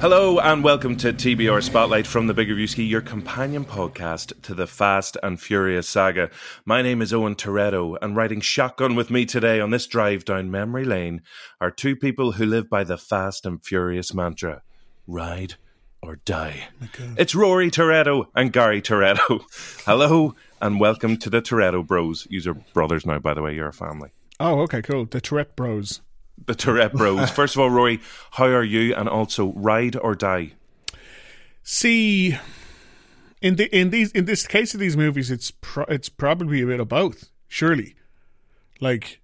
[0.00, 4.66] Hello and welcome to TBR Spotlight from the Big Reviewski, your companion podcast to the
[4.66, 6.30] Fast and Furious saga.
[6.64, 10.50] My name is Owen Toretto, and riding shotgun with me today on this drive down
[10.50, 11.20] memory lane
[11.60, 14.62] are two people who live by the Fast and Furious mantra
[15.06, 15.56] ride
[16.00, 16.68] or die.
[17.18, 19.42] It's Rory Toretto and Gary Toretto.
[19.84, 22.26] Hello and welcome to the Toretto Bros.
[22.30, 24.08] You're brothers now, by the way, you're a family.
[24.40, 25.04] Oh, okay, cool.
[25.04, 26.00] The Tourette Bros.
[26.46, 27.30] The Tourette Bros.
[27.40, 28.00] First of all, Rory,
[28.32, 28.94] how are you?
[28.94, 30.52] And also, ride or die?
[31.62, 32.36] See,
[33.40, 36.66] in the in these in this case of these movies, it's pro- it's probably a
[36.66, 37.30] bit of both.
[37.48, 37.94] Surely,
[38.80, 39.20] like,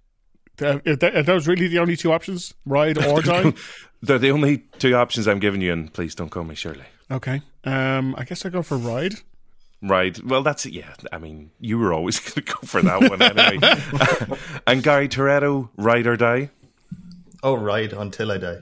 [0.57, 2.53] th- are th- are those really the only two options?
[2.65, 3.53] Ride or die?
[4.01, 6.85] They're the only two options I'm giving you, and please don't call me Shirley.
[7.11, 7.41] okay.
[7.63, 9.15] Um, I guess I go for ride.
[9.81, 10.17] Right.
[10.23, 10.73] Well, that's it.
[10.73, 10.93] yeah.
[11.11, 14.37] I mean, you were always going to go for that one anyway.
[14.65, 16.49] and Gary Toretto, ride or die?
[17.43, 18.59] Oh, right, until I die.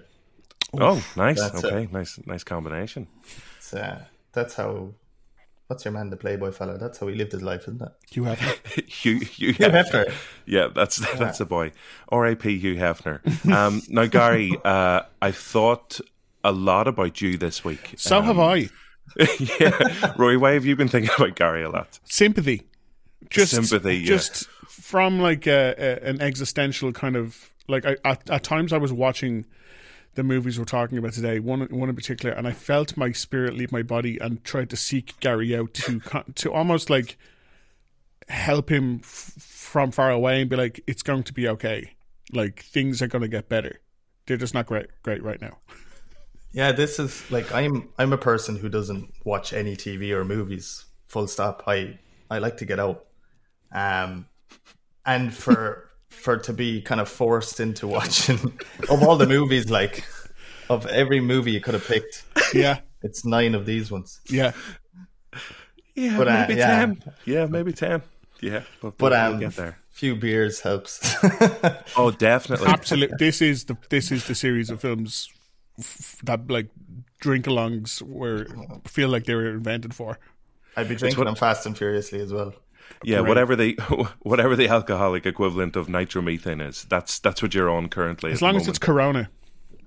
[0.73, 1.39] Oh, nice.
[1.39, 3.07] That's okay, nice, nice combination.
[3.57, 4.93] It's, uh, that's how.
[5.67, 6.77] What's your man, the Playboy fella?
[6.77, 7.89] That's how he lived his life, isn't it?
[8.11, 8.39] You have
[8.75, 10.05] Hugh, Hugh Hugh Hefner.
[10.05, 10.13] Hefner.
[10.45, 11.71] Yeah, that's that's a boy.
[12.09, 12.59] R.A.P.
[12.59, 13.19] Hugh Hefner.
[13.51, 15.99] Um, now, Gary, uh, I thought
[16.43, 17.95] a lot about you this week.
[17.97, 18.69] so have I.
[19.59, 21.99] yeah, Roy, why have you been thinking about Gary a lot?
[22.03, 22.63] Sympathy.
[23.29, 24.05] Just Sympathy, yeah.
[24.05, 28.77] Just from like a, a, an existential kind of like I, at, at times I
[28.77, 29.45] was watching
[30.15, 33.53] the movies we're talking about today, one one in particular, and I felt my spirit
[33.53, 36.01] leave my body and tried to seek Gary out to
[36.35, 37.17] to almost like
[38.27, 41.91] help him f- from far away and be like, it's going to be okay.
[42.33, 43.81] Like things are going to get better.
[44.25, 45.57] They're just not great great right now.
[46.55, 47.89] Yeah, this is like I'm.
[47.99, 50.85] I'm a person who doesn't watch any TV or movies.
[51.07, 51.63] Full stop.
[51.67, 51.99] I
[52.31, 53.05] I like to get out.
[53.73, 54.27] Um,
[55.05, 58.37] and for for to be kind of forced into watching
[58.89, 60.03] of all the movies, like
[60.69, 64.19] of every movie you could have picked, Yeah, it's nine of these ones.
[64.29, 64.51] yeah.
[65.95, 66.67] Yeah, But, uh, maybe yeah.
[66.67, 67.03] ten.
[67.25, 68.01] Yeah, maybe ten.
[68.41, 69.77] Yeah, but, But we'll um, get there.
[69.91, 71.15] few beers helps.
[71.97, 72.67] Oh, definitely.
[72.67, 73.15] Absolutely.
[73.17, 75.29] This is the this is the series of films
[75.79, 76.67] f- that like
[77.19, 78.45] drink-alongs were
[78.85, 80.19] feel like they were invented for.
[80.75, 82.53] I'd be drinking them fast and furiously as well.
[83.03, 83.29] Yeah, Great.
[83.29, 83.73] whatever the
[84.21, 88.31] whatever the alcoholic equivalent of nitromethane is, that's that's what you're on currently.
[88.31, 89.29] As long as it's Corona,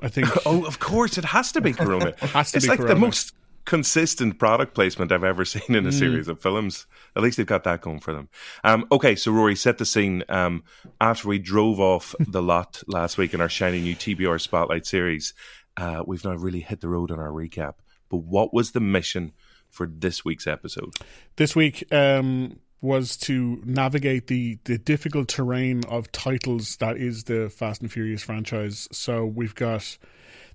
[0.00, 0.28] I think.
[0.46, 2.14] oh, of course, it has to be Corona.
[2.20, 5.92] Has to it's be like the most consistent product placement I've ever seen in a
[5.92, 6.86] series of films.
[7.14, 8.30] At least they've got that going for them.
[8.64, 10.24] Um, okay, so Rory, set the scene.
[10.30, 10.64] Um,
[11.02, 15.34] after we drove off the lot last week in our shiny new TBR Spotlight series,
[15.76, 17.74] uh, we've now really hit the road on our recap.
[18.08, 19.32] But what was the mission
[19.68, 20.94] for this week's episode?
[21.36, 27.48] this week um, was to navigate the the difficult terrain of titles that is the
[27.50, 28.88] Fast and Furious franchise.
[28.92, 29.98] So we've got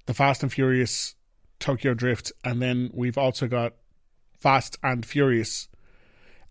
[0.05, 1.15] the Fast and Furious
[1.59, 3.73] Tokyo Drift, and then we've also got
[4.39, 5.67] Fast and Furious,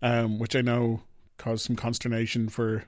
[0.03, 1.03] um, which I know
[1.39, 2.85] caused some consternation for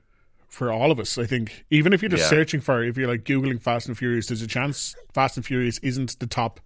[0.48, 1.18] for all of us.
[1.18, 2.28] I think even if you're just Yeah.
[2.38, 5.78] searching for, if you're like googling Fast and Furious, there's a chance Fast and Furious
[5.78, 6.60] isn't the top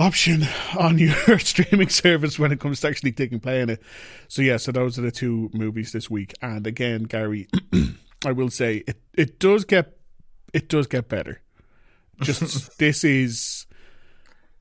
[0.00, 3.82] option on your streaming service when it comes to actually taking play in it.
[4.28, 6.32] So yeah, so those are the two movies this week.
[6.40, 7.48] And again, Gary,
[8.24, 9.96] I will say it it does get
[10.52, 11.40] it does get better.
[12.22, 13.66] Just this is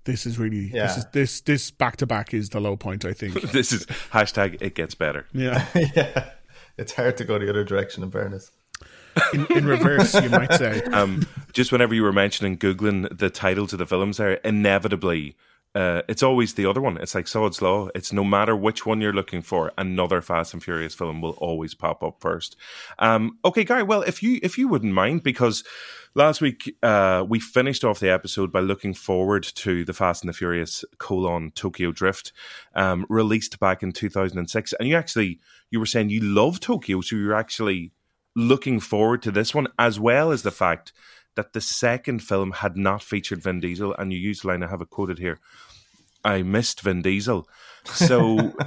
[0.04, 3.14] this is really this is this this back to back is the low point, I
[3.14, 3.36] think.
[3.52, 5.26] This is hashtag it gets better.
[5.34, 5.66] Yeah.
[5.74, 6.32] yeah,
[6.78, 8.04] it's hard to go the other direction.
[8.04, 8.52] In fairness,
[9.34, 10.82] In, in reverse, you might say.
[10.94, 15.36] um, just whenever you were mentioning googling the titles of the films there, inevitably
[15.76, 16.98] uh, it's always the other one.
[16.98, 17.90] It's like Sod's Law.
[17.94, 21.76] It's no matter which one you're looking for, another Fast and Furious film will always
[21.76, 22.56] pop up first.
[22.98, 23.84] Um, okay, Gary.
[23.84, 25.64] Well, if you if you wouldn't mind, because
[26.16, 30.30] last week uh, we finished off the episode by looking forward to the Fast and
[30.30, 32.34] the Furious colon Tokyo Drift,
[32.74, 35.40] um, released back in 2006, and you actually
[35.70, 37.92] you were saying you love Tokyo, so you're actually
[38.36, 40.94] looking forward to this one, as well as the fact
[41.36, 44.68] that the second film had not featured Vin Diesel, and you used the line I
[44.68, 45.40] have it quoted here.
[46.24, 47.48] I missed Vin Diesel.
[47.86, 48.54] So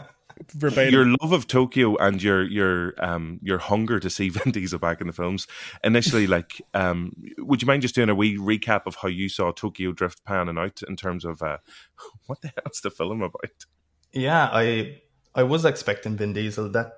[0.54, 0.92] Verbatim.
[0.92, 5.00] your love of Tokyo and your your um your hunger to see Vin Diesel back
[5.00, 5.46] in the films
[5.84, 9.52] initially, like, um, would you mind just doing a wee recap of how you saw
[9.52, 11.58] Tokyo Drift panning out in terms of uh,
[12.26, 13.66] what the hell's the film about?
[14.12, 15.00] yeah, I
[15.34, 16.70] I was expecting Vin Diesel.
[16.70, 16.92] That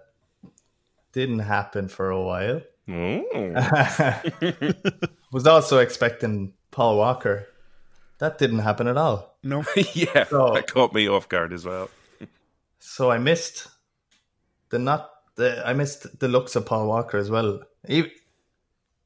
[1.14, 2.60] didn't happen for a while.
[2.86, 3.24] Oh.
[5.32, 7.46] was also expecting Paul Walker.
[8.18, 9.38] That didn't happen at all.
[9.42, 9.64] no.
[9.94, 11.88] yeah, So- that caught me off guard as well.
[12.78, 13.66] So I missed
[14.68, 17.62] the not the I missed the looks of Paul Walker as well.
[17.88, 18.10] Even,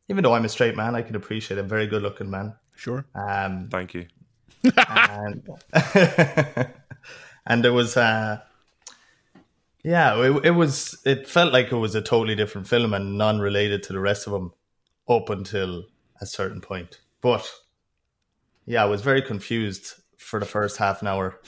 [0.08, 2.54] even though I'm a straight man, I can appreciate a very good looking man.
[2.74, 3.06] Sure.
[3.14, 4.06] Um, Thank you.
[4.88, 5.48] and,
[7.46, 8.40] and it was uh
[9.84, 13.82] yeah it, it was it felt like it was a totally different film and non-related
[13.82, 14.52] to the rest of them
[15.08, 15.84] up until
[16.20, 17.48] a certain point but
[18.66, 21.40] yeah i was very confused for the first half an hour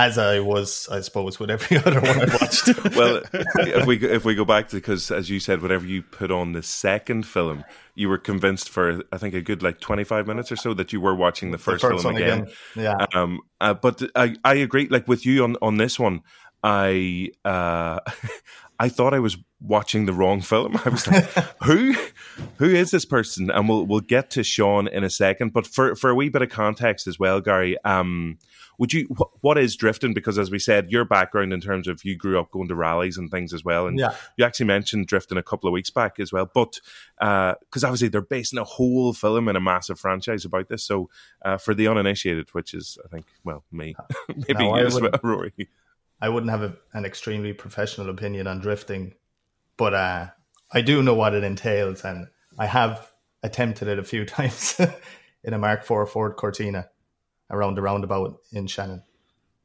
[0.00, 2.68] as I was, I suppose, with every other one I watched.
[2.96, 6.30] well, if we if we go back to because as you said, whatever you put
[6.30, 10.26] on the second film, you were convinced for I think a good like twenty five
[10.26, 12.42] minutes or so that you were watching the first, the first film again.
[12.42, 12.54] again.
[12.76, 13.06] Yeah.
[13.14, 13.40] Um.
[13.60, 14.88] Uh, but I I agree.
[14.88, 16.22] Like with you on on this one,
[16.62, 18.00] I uh.
[18.82, 20.74] I thought I was watching the wrong film.
[20.86, 21.24] I was like,
[21.64, 21.94] "Who,
[22.56, 25.52] who is this person?" And we'll we'll get to Sean in a second.
[25.52, 28.38] But for for a wee bit of context as well, Gary, um,
[28.78, 30.14] would you wh- what is drifting?
[30.14, 33.18] Because as we said, your background in terms of you grew up going to rallies
[33.18, 34.14] and things as well, and Yeah.
[34.38, 36.46] you actually mentioned drifting a couple of weeks back as well.
[36.52, 36.80] But
[37.18, 41.10] because obviously they're basing a whole film in a massive franchise about this, so
[41.44, 43.94] uh, for the uninitiated, which is I think well me,
[44.48, 45.10] maybe No, you as well.
[45.22, 45.52] Rory.
[46.20, 49.14] I wouldn't have a, an extremely professional opinion on drifting,
[49.76, 50.26] but uh,
[50.72, 52.26] I do know what it entails, and
[52.58, 53.10] I have
[53.42, 54.78] attempted it a few times
[55.42, 56.88] in a Mark IV Ford Cortina
[57.50, 59.02] around the roundabout in Shannon,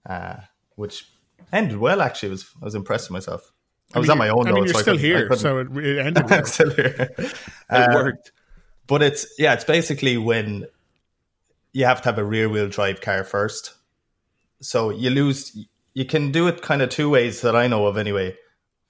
[0.09, 0.37] uh,
[0.75, 1.07] which
[1.51, 2.01] ended well.
[2.01, 3.51] Actually, it was I was impressed with myself.
[3.93, 4.47] I, was mean, on my own.
[4.47, 6.25] I mean, though, you're so still I here, so it, it ended.
[6.29, 6.45] Well.
[6.45, 7.13] still here.
[7.17, 7.35] It
[7.69, 8.31] Uh, worked.
[8.87, 10.65] but it's yeah, it's basically when
[11.73, 13.73] you have to have a rear wheel drive car first.
[14.61, 15.55] So you lose.
[15.95, 18.37] You can do it kind of two ways that I know of anyway.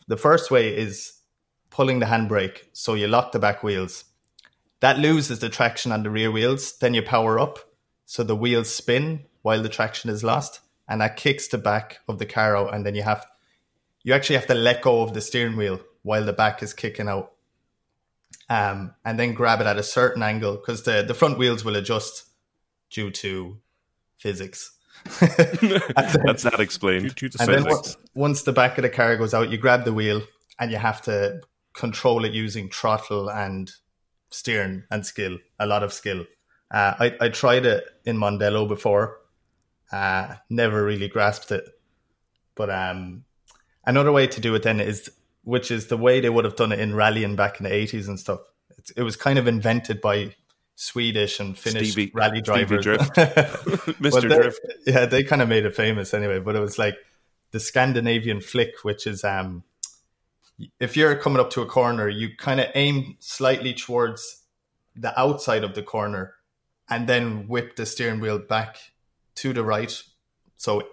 [0.07, 1.13] The first way is
[1.69, 4.03] pulling the handbrake, so you lock the back wheels.
[4.81, 6.77] That loses the traction on the rear wheels.
[6.77, 7.59] Then you power up,
[8.05, 10.59] so the wheels spin while the traction is lost,
[10.89, 12.73] and that kicks the back of the car out.
[12.73, 13.25] And then you have,
[14.03, 17.07] you actually have to let go of the steering wheel while the back is kicking
[17.07, 17.31] out
[18.49, 21.75] um, and then grab it at a certain angle because the, the front wheels will
[21.75, 22.25] adjust
[22.89, 23.57] due to
[24.17, 24.71] physics.
[25.19, 27.15] That's that explained.
[27.15, 29.85] Due to and then once, once the back of the car goes out, you grab
[29.85, 30.21] the wheel
[30.59, 31.41] and you have to
[31.73, 33.71] control it using throttle and
[34.29, 36.25] steering and skill, a lot of skill.
[36.71, 39.17] Uh, I, I tried it in Mondello before,
[39.91, 41.63] uh, never really grasped it.
[42.55, 43.25] But um,
[43.85, 45.09] another way to do it then is,
[45.43, 48.07] which is the way they would have done it in rallying back in the 80s
[48.07, 48.39] and stuff.
[48.77, 50.35] It's, it was kind of invented by
[50.75, 52.83] Swedish and Finnish Stevie- rally drivers.
[52.83, 53.13] Drift.
[53.15, 54.21] Mr.
[54.21, 54.59] Drift.
[54.85, 56.39] Yeah, they kind of made it famous anyway.
[56.39, 56.97] But it was like
[57.51, 59.63] the Scandinavian flick, which is um,
[60.79, 64.43] if you're coming up to a corner, you kind of aim slightly towards
[64.95, 66.33] the outside of the corner,
[66.89, 68.77] and then whip the steering wheel back
[69.35, 70.01] to the right,
[70.57, 70.83] so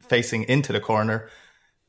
[0.00, 1.28] facing into the corner.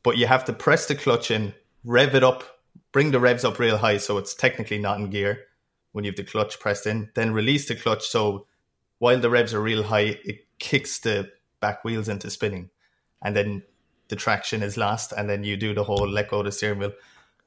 [0.04, 2.44] But you have to press the clutch in, rev it up,
[2.92, 5.46] bring the revs up real high, so it's technically not in gear
[5.92, 7.10] when you have the clutch pressed in.
[7.16, 8.48] Then release the clutch, so
[9.00, 12.70] while the revs are real high, it kicks the back wheels into spinning,
[13.22, 13.64] and then
[14.10, 16.80] the traction is lost, and then you do the whole let go of the steering
[16.80, 16.94] wheel.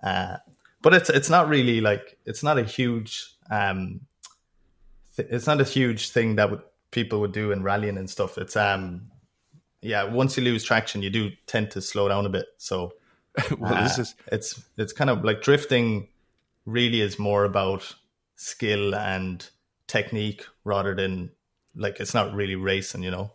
[0.02, 0.36] Uh,
[0.82, 4.00] but it's it's not really like it's not a huge um,
[5.16, 8.38] th- it's not a huge thing that would people would do in rallying and stuff.
[8.38, 9.10] It's um,
[9.80, 12.46] yeah, once you lose traction, you do tend to slow down a bit.
[12.58, 12.94] So
[13.58, 16.08] well, this uh, is it's it's kind of like drifting.
[16.66, 17.94] Really, is more about
[18.36, 19.48] skill and
[19.86, 21.30] technique rather than
[21.74, 23.02] like it's not really racing.
[23.02, 23.32] You know.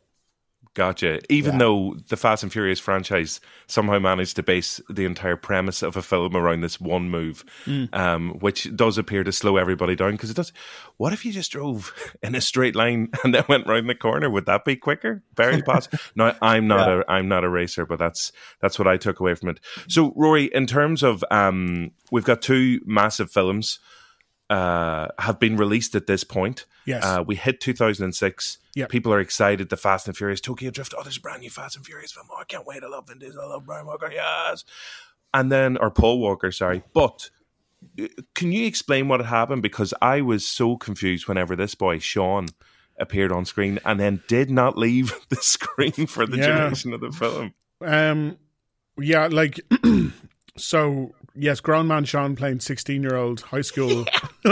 [0.76, 1.20] Gotcha.
[1.34, 1.60] Even Yeah.
[1.60, 6.02] though the Fast and Furious franchise somehow managed to base the entire premise of a
[6.02, 7.44] film around this one move,
[7.92, 10.54] um, which does appear to slow everybody down because it does.
[10.98, 11.92] What if you just drove
[12.24, 14.30] in a straight line and then went round the corner?
[14.30, 15.24] Would that be quicker?
[15.36, 15.98] Very possible.
[16.16, 17.02] no, I'm not Yeah.
[17.08, 19.60] a I'm not a racer, but that's that's what I took away from it.
[19.88, 23.80] So, Rory, in terms of um, we've got two massive films
[24.50, 26.66] uh, have been released at this point.
[26.86, 27.04] Yes.
[27.04, 28.58] Uh, we hit 2006.
[28.76, 28.90] Yep.
[28.90, 29.70] People are excited.
[29.70, 30.94] The Fast and Furious Tokyo Drift.
[30.98, 32.28] Oh, there's a brand new Fast and Furious film.
[32.32, 32.84] Oh, I can't wait.
[32.84, 33.42] I love Diesel.
[33.42, 34.10] I love Brian Walker.
[34.12, 34.64] Yes.
[35.34, 36.82] And then, or Paul Walker, sorry.
[36.94, 37.30] But
[38.02, 39.62] uh, can you explain what had happened?
[39.62, 42.48] Because I was so confused whenever this boy, Sean,
[43.00, 46.58] appeared on screen and then did not leave the screen for the Yeah.
[46.62, 47.54] duration of the film.
[47.82, 48.38] Um,
[49.00, 49.60] yeah, like
[50.58, 51.14] so.
[51.42, 54.06] Yes, grown man Sean playing sixteen year old high school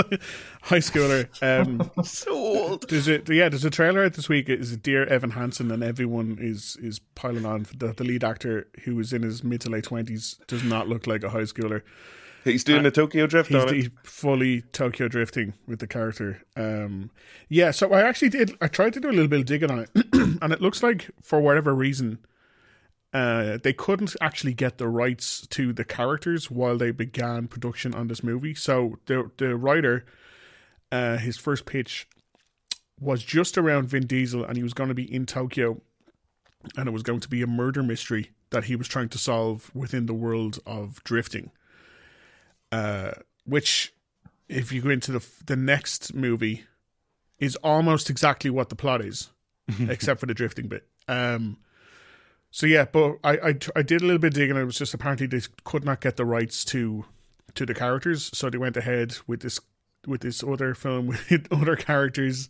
[0.62, 1.28] high schooler.
[1.42, 2.90] Um, So old.
[2.90, 4.48] there's a yeah, there's a trailer out this week.
[4.48, 7.66] Is Dear Evan Hansen, and everyone is is piling on.
[7.78, 11.08] The, the lead actor, who was in his mid to late twenties, does not look
[11.08, 11.82] like a high schooler.
[12.46, 16.42] He's doing the Tokyo Drift He's, he's fully Tokyo drifting with the character.
[16.56, 17.12] Um,
[17.50, 18.56] yeah, so I actually did.
[18.62, 19.90] I tried to do a little bit of digging on it,
[20.42, 22.20] and it looks like for whatever reason,
[23.14, 28.08] uh, they couldn't actually get the rights to the characters while they began production on
[28.08, 28.54] this movie.
[28.54, 30.06] So the the writer,
[30.92, 32.08] uh, his first pitch
[33.00, 35.82] was just around Vin Diesel, and he was going to be in Tokyo,
[36.76, 39.72] and it was going to be a murder mystery that he was trying to solve
[39.74, 41.52] within the world of drifting.
[42.72, 43.12] Uh,
[43.46, 43.94] which,
[44.50, 46.66] if you go into the the next movie,
[47.40, 49.30] is almost exactly what the plot is,
[49.88, 50.86] except for the drifting bit.
[51.08, 51.58] Um,
[52.52, 54.58] so yeah, but I, I I did a little bit digging.
[54.58, 57.06] It was just apparently they could not get the rights to
[57.56, 59.60] to the characters, so they went ahead with this
[60.06, 62.50] with this other film with other characters,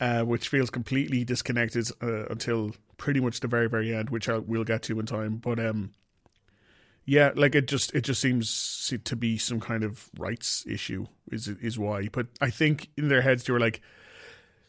[0.00, 4.38] uh, which feels completely disconnected uh, until pretty much the very very end, which I
[4.38, 5.36] will get to in time.
[5.36, 5.92] But um,
[7.04, 11.48] yeah, like it just it just seems to be some kind of rights issue is
[11.48, 12.08] is why.
[12.12, 13.80] But I think in their heads they were like,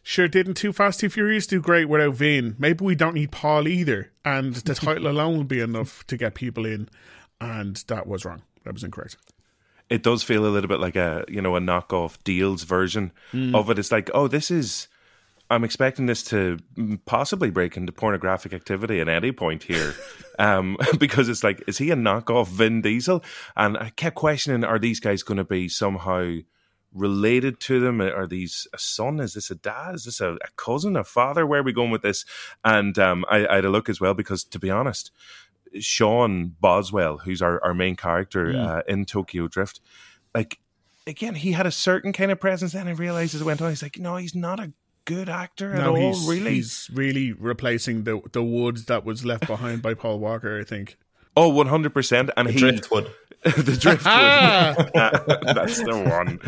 [0.04, 2.56] sure, didn't Too Fast Too Furious do great without Vin?
[2.60, 6.36] Maybe we don't need Paul either, and the title alone will be enough to get
[6.36, 6.90] people in.
[7.42, 8.44] And that was wrong.
[8.64, 9.18] That was incorrect
[9.90, 13.56] it does feel a little bit like a you know a knockoff deals version mm.
[13.56, 13.80] of it.
[13.80, 14.88] It's like, oh, this is.
[15.50, 16.58] I'm expecting this to
[17.06, 19.94] possibly break into pornographic activity at any point here,
[20.40, 23.24] um, because it's like, is he a knockoff Vin Diesel?
[23.56, 26.38] And I kept questioning, are these guys going to be somehow
[26.94, 28.02] related to them?
[28.02, 29.20] Are these a son?
[29.20, 29.96] Is this a dad?
[29.96, 31.46] Is this a, a cousin, a father?
[31.46, 32.26] Where are we going with this?
[32.64, 35.12] And um, I, I had a look as well because, to be honest,
[35.80, 38.66] Sean Boswell, who's our, our main character mm.
[38.66, 39.82] uh, in Tokyo Drift,
[40.34, 40.60] like
[41.08, 42.74] again, he had a certain kind of presence.
[42.74, 44.72] Then I realized as it went on, he's like, no, he's not a
[45.06, 46.14] good actor no, at all.
[46.14, 50.60] He's, really, he's really replacing the the wood that was left behind by Paul Walker.
[50.60, 50.98] I think.
[51.36, 52.30] Oh, 100%.
[52.38, 53.12] And the he, driftwood.
[53.58, 54.92] the driftwood.
[55.56, 56.40] That's the one.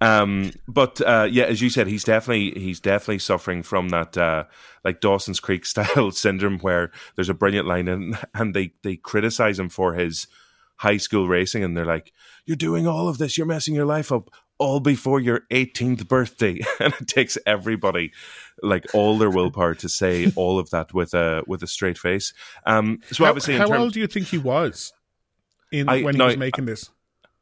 [0.00, 4.44] Um, but uh, yeah, as you said, he's definitely he's definitely suffering from that uh,
[4.84, 9.58] like Dawson's Creek style syndrome, where there's a brilliant line and and they they criticize
[9.58, 10.28] him for his
[10.76, 12.12] high school racing, and they're like,
[12.44, 16.60] "You're doing all of this, you're messing your life up." All before your 18th birthday,
[16.80, 18.12] and it takes everybody
[18.62, 22.32] like all their willpower to say all of that with a with a straight face.
[22.64, 24.94] Um, so how, obviously, how term- old do you think he was
[25.72, 26.90] in I, when he no, was making this?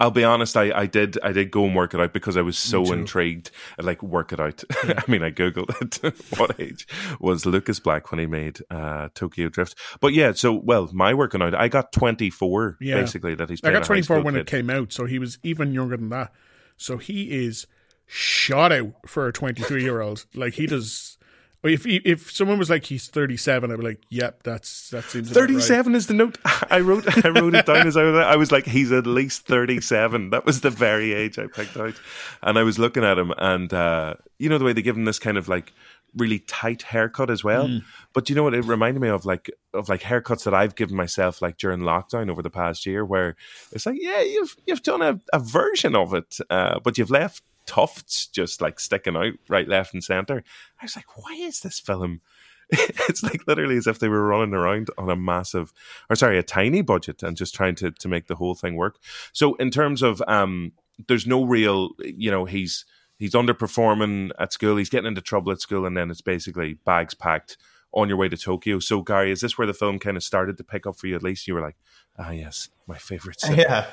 [0.00, 2.42] I'll be honest, I, I did I did go and work it out because I
[2.42, 3.52] was so intrigued.
[3.78, 4.64] I'd like work it out.
[4.84, 5.00] Yeah.
[5.06, 6.14] I mean, I googled it.
[6.38, 6.86] what age
[7.20, 9.78] was Lucas Black when he made uh, Tokyo Drift?
[10.00, 13.00] But yeah, so well, my working out, I got twenty four yeah.
[13.00, 13.64] basically that he's.
[13.64, 14.40] I got twenty four when kid.
[14.40, 16.32] it came out, so he was even younger than that.
[16.76, 17.66] So he is
[18.04, 20.26] shot out for a twenty three year old.
[20.34, 21.16] Like he does
[21.64, 25.92] if if someone was like he's 37, I'd be like, "Yep, that's that seems 37
[25.92, 25.96] right.
[25.96, 26.38] is the note."
[26.70, 29.46] I wrote I wrote it down as I was I was like, "He's at least
[29.46, 31.94] 37." That was the very age I picked out,
[32.42, 35.04] and I was looking at him, and uh, you know the way they give him
[35.04, 35.72] this kind of like
[36.16, 37.68] really tight haircut as well.
[37.68, 37.82] Mm.
[38.12, 38.54] But you know what?
[38.54, 42.30] It reminded me of like of like haircuts that I've given myself like during lockdown
[42.30, 43.36] over the past year, where
[43.72, 47.42] it's like, yeah, you've you've done a, a version of it, uh, but you've left
[47.66, 50.42] tufts just like sticking out right, left, and center.
[50.80, 52.20] I was like, why is this film?
[52.70, 55.72] it's like literally as if they were running around on a massive,
[56.08, 58.98] or sorry, a tiny budget and just trying to to make the whole thing work.
[59.32, 60.72] So in terms of, um,
[61.08, 62.84] there's no real, you know, he's
[63.18, 67.14] he's underperforming at school, he's getting into trouble at school, and then it's basically bags
[67.14, 67.56] packed
[67.94, 68.78] on your way to Tokyo.
[68.80, 71.14] So, Gary, is this where the film kind of started to pick up for you?
[71.14, 71.76] At least you were like,
[72.18, 73.40] ah, yes, my favorite.
[73.50, 73.86] Yeah,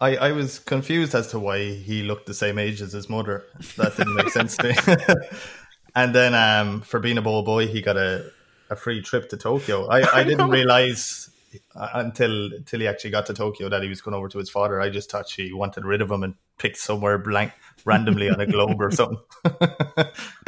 [0.00, 3.44] I, I was confused as to why he looked the same age as his mother.
[3.76, 4.76] That didn't make sense to me.
[5.94, 8.30] and then, um, for being a ball boy, he got a,
[8.70, 9.86] a free trip to Tokyo.
[9.86, 11.30] I, I, I didn't realize
[11.76, 14.50] uh, until until he actually got to Tokyo that he was going over to his
[14.50, 14.80] father.
[14.80, 17.52] I just thought she wanted rid of him and picked somewhere blank
[17.84, 19.18] randomly on a globe or something.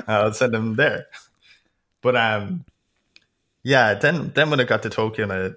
[0.08, 1.06] I'll send him there.
[2.02, 2.64] But um,
[3.66, 5.50] yeah, then then when I got to Tokyo and I,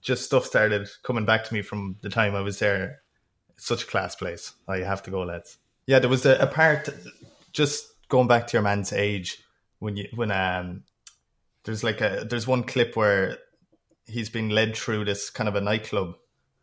[0.00, 3.02] just stuff started coming back to me from the time I was there.
[3.50, 4.54] It's such a class place.
[4.66, 5.58] I have to go, lads.
[5.86, 6.88] Yeah, there was a, a part
[7.52, 9.44] just going back to your man's age
[9.80, 10.84] when you when um
[11.64, 13.36] there's like a there's one clip where
[14.06, 16.14] he's being led through this kind of a nightclub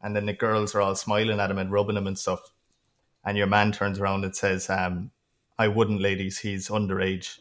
[0.02, 2.42] and then the girls are all smiling at him and rubbing him and stuff
[3.24, 5.12] and your man turns around and says um
[5.60, 7.38] I wouldn't ladies he's underage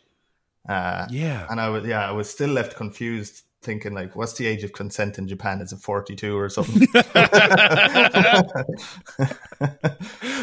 [0.69, 1.47] uh, yeah.
[1.51, 4.73] And I was, yeah, I was still left confused thinking like, what's the age of
[4.73, 5.61] consent in Japan?
[5.61, 6.87] Is it 42 or something?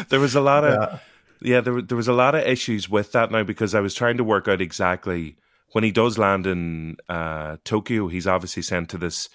[0.08, 1.00] there was a lot of,
[1.42, 3.94] yeah, yeah there, there was a lot of issues with that now because I was
[3.94, 5.36] trying to work out exactly
[5.72, 9.28] when he does land in uh, Tokyo, he's obviously sent to this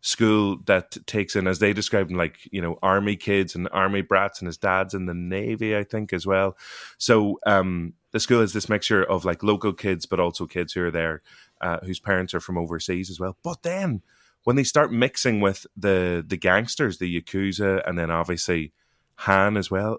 [0.00, 4.00] school that takes in, as they describe him, like, you know, army kids and army
[4.00, 6.56] brats, and his dad's in the Navy, I think, as well.
[6.98, 10.84] So, um, the school is this mixture of like local kids, but also kids who
[10.84, 11.22] are there,
[11.60, 13.36] uh, whose parents are from overseas as well.
[13.42, 14.02] But then
[14.44, 18.72] when they start mixing with the the gangsters, the yakuza, and then obviously
[19.16, 19.98] Han as well,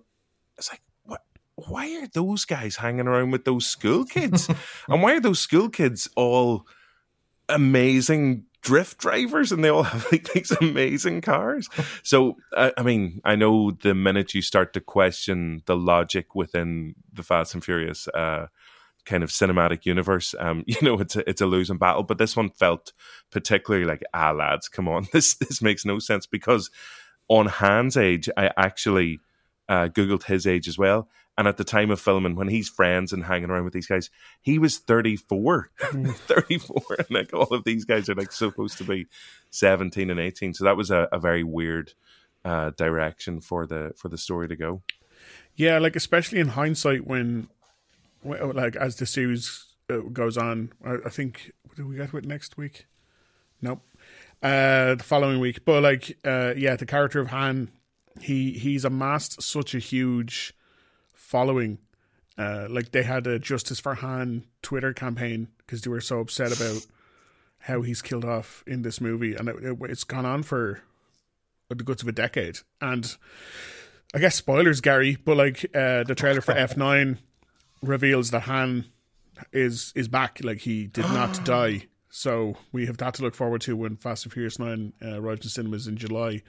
[0.58, 1.22] it's like what
[1.56, 4.48] why are those guys hanging around with those school kids?
[4.88, 6.68] and why are those school kids all
[7.50, 11.70] amazing drift drivers and they all have like these amazing cars.
[12.02, 16.96] So, uh, I mean, I know the minute you start to question the logic within
[17.12, 18.48] the Fast and Furious uh,
[19.06, 22.04] kind of cinematic universe, um, you know, it's a, it's a losing battle.
[22.04, 22.94] But this one felt
[23.32, 26.70] particularly like, ah, lads, come on, this this makes no sense because
[27.28, 29.20] on Han's age, I actually
[29.70, 33.12] uh, googled his age as well, and at the time of filming, when he's friends
[33.12, 34.10] and hanging around with these guys,
[34.42, 35.72] he was 34.
[35.80, 36.16] Mm.
[36.28, 36.82] 34.
[37.00, 39.08] And like all of these guys are like supposed to be
[39.50, 40.54] 17 and 18.
[40.54, 41.94] So that was a, a very weird
[42.46, 44.84] uh, direction for the for the story to go.
[45.56, 47.48] Yeah, like especially in hindsight when,
[48.24, 52.58] like as the series uh, goes on, I, I think do we get with next
[52.58, 52.86] week?
[53.62, 53.82] Nope.
[54.42, 57.72] Uh, the following week, but like, uh, yeah, the character of Han,
[58.22, 60.54] he he's amassed such a huge
[61.14, 61.80] following.
[62.38, 66.52] Uh, like they had a Justice for Han Twitter campaign because they were so upset
[66.52, 66.86] about
[67.60, 70.82] how he's killed off in this movie, and it, it, it's gone on for
[71.70, 72.60] the guts of a decade.
[72.82, 73.16] And
[74.14, 77.20] I guess spoilers, Gary, but like uh, the trailer for F nine
[77.82, 78.86] reveals that Han
[79.52, 80.40] is is back.
[80.44, 81.88] Like he did not die.
[82.10, 85.46] So we have that to look forward to when Fast and Furious Nine uh, arrives
[85.46, 86.44] in cinemas in July.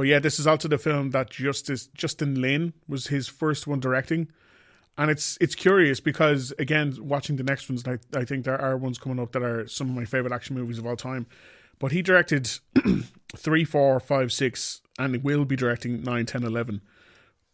[0.00, 3.80] But yeah, this is also the film that Justice Justin Lin was his first one
[3.80, 4.28] directing.
[4.96, 8.78] And it's it's curious because again, watching the next ones, I, I think there are
[8.78, 11.26] ones coming up that are some of my favorite action movies of all time.
[11.78, 12.50] But he directed
[13.36, 16.80] three, four, five, six, and will be directing nine, ten, eleven.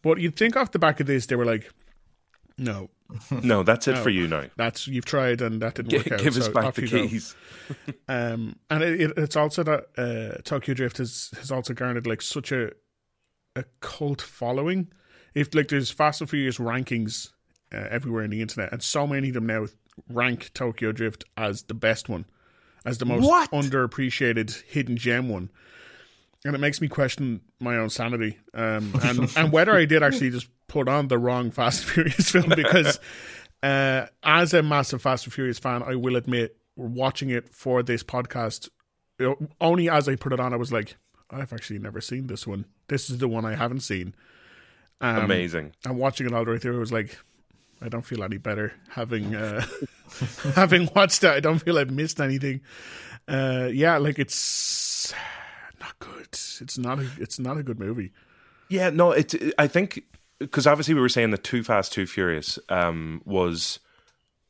[0.01, 1.69] But you'd think off the back of this, they were like,
[2.57, 2.89] no,
[3.43, 4.45] no, that's it no, for you now.
[4.57, 6.19] That's you've tried and that didn't work out.
[6.19, 7.35] Give us so back the keys.
[8.07, 12.51] um, and it, it's also that uh, Tokyo Drift has has also garnered like such
[12.51, 12.71] a
[13.55, 14.91] a cult following.
[15.33, 17.31] If like there's Fast and Furious rankings
[17.73, 19.67] uh, everywhere in the internet, and so many of them now
[20.09, 22.25] rank Tokyo Drift as the best one,
[22.85, 23.51] as the most what?
[23.51, 25.49] underappreciated hidden gem one
[26.47, 30.31] and it makes me question my own sanity um, and and whether I did actually
[30.31, 32.99] just put on the wrong Fast and Furious film because
[33.63, 38.03] uh, as a massive Fast and Furious fan, I will admit watching it for this
[38.03, 38.69] podcast,
[39.59, 40.95] only as I put it on, I was like,
[41.29, 42.65] I've actually never seen this one.
[42.87, 44.15] This is the one I haven't seen.
[45.01, 45.73] Um, Amazing.
[45.85, 47.17] And watching it all the way through, I was like,
[47.81, 49.65] I don't feel any better having uh,
[50.55, 51.29] having watched it.
[51.29, 52.61] I don't feel I've missed anything.
[53.27, 55.21] Uh, yeah, like it's not
[55.99, 56.27] good.
[56.29, 58.11] It's not a it's not a good movie.
[58.69, 59.33] Yeah, no, it.
[59.57, 60.03] I think
[60.39, 63.79] because obviously we were saying that Too Fast, Too Furious um, was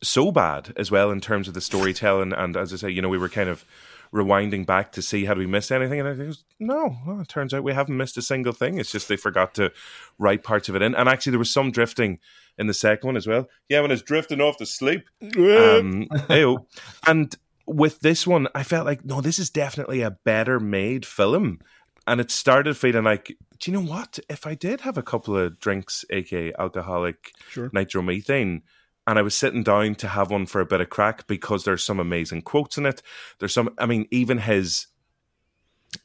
[0.02, 3.10] so bad as well in terms of the storytelling, and as I say, you know,
[3.10, 3.66] we were kind of
[4.14, 7.54] rewinding back to see had we missed anything, and I think no, well, it turns
[7.54, 8.78] out we haven't missed a single thing.
[8.78, 9.72] It's just they forgot to
[10.18, 12.20] write parts of it in, and actually there was some drifting
[12.58, 13.48] in the second one as well.
[13.70, 16.08] Yeah, when it's drifting off to sleep, um,
[17.08, 17.36] and
[17.68, 21.60] with this one, I felt like no, this is definitely a better made film
[22.08, 24.18] and it started feeling like, do you know what?
[24.30, 27.70] If I did have a couple of drinks, aka alcoholic sure.
[27.72, 28.62] nitromethane,
[29.06, 31.84] and I was sitting down to have one for a bit of crack because there's
[31.84, 33.02] some amazing quotes in it.
[33.40, 34.88] There's some, I mean, even his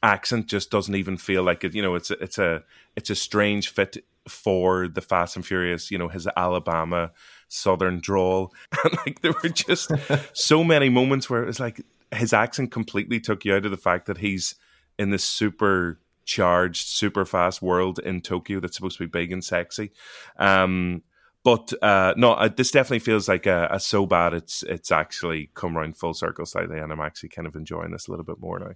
[0.01, 1.73] accent just doesn't even feel like it.
[1.73, 2.63] You know, it's a, it's a
[2.97, 5.89] it's a strange fit for the Fast and Furious.
[5.89, 7.11] You know, his Alabama
[7.47, 8.53] Southern drawl,
[8.83, 9.91] and like there were just
[10.33, 13.77] so many moments where it was like his accent completely took you out of the
[13.77, 14.55] fact that he's
[14.99, 19.43] in this super charged, super fast world in Tokyo that's supposed to be big and
[19.43, 19.91] sexy.
[20.37, 21.03] Um,
[21.43, 25.49] but uh, no, uh, this definitely feels like a, a, so bad it's it's actually
[25.53, 28.39] come around full circle slightly, and I'm actually kind of enjoying this a little bit
[28.39, 28.71] more now.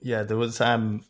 [0.00, 1.04] Yeah, there was um,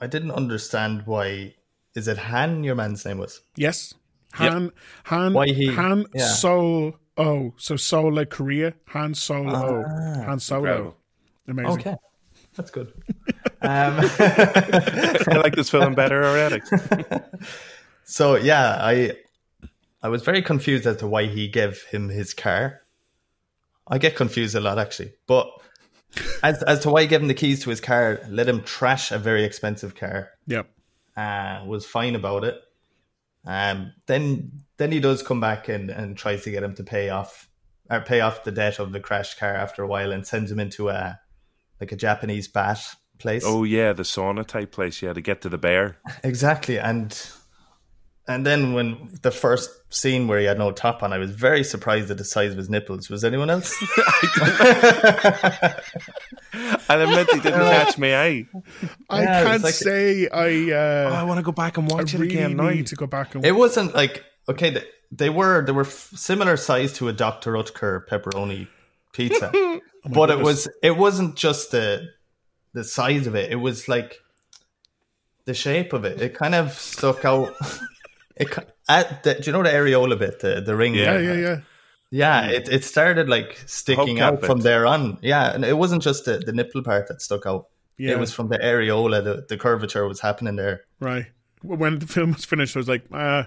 [0.00, 1.54] I didn't understand why.
[1.94, 2.64] Is it Han?
[2.64, 3.94] Your man's name was yes,
[4.34, 4.64] Han.
[4.64, 4.72] Yep.
[5.04, 5.32] Han.
[5.32, 5.66] Why he?
[5.66, 6.26] Han yeah.
[6.26, 6.98] Seoul.
[7.16, 8.74] Oh, so Solo like Korea.
[8.88, 9.84] Han Solo.
[9.86, 10.60] Ah, Han Solo.
[10.60, 10.96] Incredible.
[11.46, 11.80] Amazing.
[11.80, 11.96] Okay.
[12.56, 12.88] That's good.
[13.62, 16.60] um, I like this film better already.
[18.04, 19.16] so yeah, I
[20.02, 22.80] I was very confused as to why he gave him his car.
[23.86, 25.48] I get confused a lot actually, but
[26.42, 29.10] as as to why he gave him the keys to his car, let him trash
[29.10, 30.30] a very expensive car.
[30.46, 30.68] Yep,
[31.16, 32.60] uh, was fine about it.
[33.46, 37.10] Um, then then he does come back and and tries to get him to pay
[37.10, 37.48] off
[37.90, 40.60] or pay off the debt of the crashed car after a while, and sends him
[40.60, 41.20] into a
[41.80, 43.44] like a Japanese bath place.
[43.46, 45.02] Oh yeah, the sauna type place.
[45.02, 45.98] Yeah, to get to the bear.
[46.24, 47.16] Exactly, and
[48.26, 51.64] and then when the first scene where he had no top on, I was very
[51.64, 53.10] surprised at the size of his nipples.
[53.10, 53.74] Was anyone else?
[56.88, 58.14] And I admit they didn't catch me.
[58.14, 58.46] I
[59.10, 60.72] I yeah, can't like, say I.
[60.72, 62.56] Uh, oh, I want to go back and watch I it really again.
[62.56, 63.44] Need to go back and.
[63.44, 67.54] It wasn't like okay, they, they were they were f- similar size to a Dr.
[67.54, 68.68] Oetker pepperoni
[69.12, 72.08] pizza, Oh but it was it wasn't just the
[72.72, 73.50] the size of it.
[73.50, 74.20] It was like
[75.46, 76.20] the shape of it.
[76.20, 77.54] It kind of stuck out.
[78.36, 78.56] It
[78.88, 80.94] at uh, the, do you know the areola bit, the the ring?
[80.94, 81.32] yeah, Yeah.
[81.32, 81.60] yeah, yeah.
[82.10, 84.46] Yeah, it, it started like sticking Hubcap out bit.
[84.46, 85.18] from there on.
[85.20, 87.66] Yeah, and it wasn't just the, the nipple part that stuck out.
[87.96, 88.12] Yeah.
[88.12, 90.84] It was from the areola, the, the curvature was happening there.
[91.00, 91.26] Right.
[91.62, 93.44] When the film was finished, I was like, ah, uh,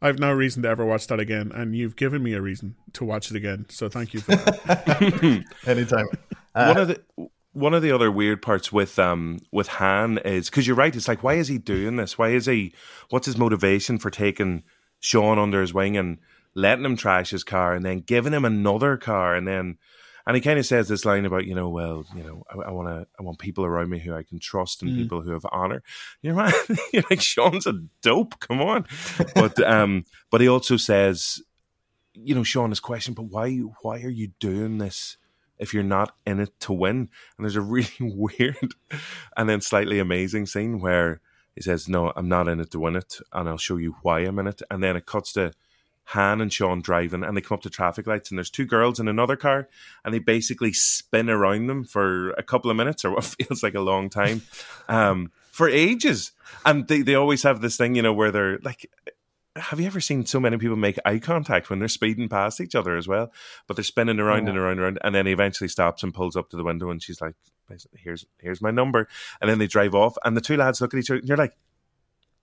[0.00, 2.76] I have no reason to ever watch that again, and you've given me a reason
[2.92, 3.66] to watch it again.
[3.68, 5.44] So thank you for that.
[5.66, 6.06] Anytime.
[6.52, 7.00] one uh, of the
[7.54, 10.94] one of the other weird parts with um with Han is because you're right.
[10.94, 12.18] It's like why is he doing this?
[12.18, 12.74] Why is he?
[13.10, 14.64] What's his motivation for taking
[15.00, 16.18] Sean under his wing and
[16.54, 19.78] letting him trash his car and then giving him another car and then
[20.26, 22.70] and he kind of says this line about you know well you know I, I
[22.70, 25.46] want to I want people around me who I can trust and people who have
[25.52, 25.82] honor.
[26.22, 26.54] You're right.
[26.92, 28.38] You're like Sean's a dope.
[28.40, 28.86] Come on,
[29.34, 31.42] but um but he also says
[32.14, 35.16] you know Sean is questioned, but why why are you doing this?
[35.64, 37.08] If you're not in it to win.
[37.36, 38.74] And there's a really weird
[39.36, 41.22] and then slightly amazing scene where
[41.54, 44.20] he says, No, I'm not in it to win it, and I'll show you why
[44.20, 44.60] I'm in it.
[44.70, 45.52] And then it cuts to
[46.08, 49.00] Han and Sean driving, and they come up to traffic lights, and there's two girls
[49.00, 49.68] in another car,
[50.04, 53.74] and they basically spin around them for a couple of minutes or what feels like
[53.74, 54.42] a long time.
[54.88, 56.32] Um, for ages.
[56.66, 58.90] And they, they always have this thing, you know, where they're like
[59.56, 62.74] have you ever seen so many people make eye contact when they're speeding past each
[62.74, 63.32] other as well?
[63.66, 66.36] But they're spinning around and around and around, and then he eventually stops and pulls
[66.36, 67.34] up to the window, and she's like,
[67.96, 69.08] "Here's here's my number,"
[69.40, 71.36] and then they drive off, and the two lads look at each other, and you're
[71.36, 71.56] like.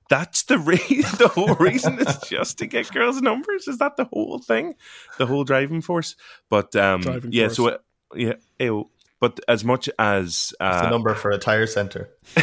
[0.09, 0.75] That's the re-
[1.19, 3.69] the whole reason is just to get girls' numbers.
[3.69, 4.75] Is that the whole thing,
[5.17, 6.17] the whole driving force?
[6.49, 7.55] But um, Driving yeah, force.
[7.55, 7.81] so it,
[8.15, 8.89] yeah, ew.
[9.21, 12.09] But as much as the uh, number for a tire center.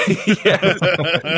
[0.44, 0.74] yeah,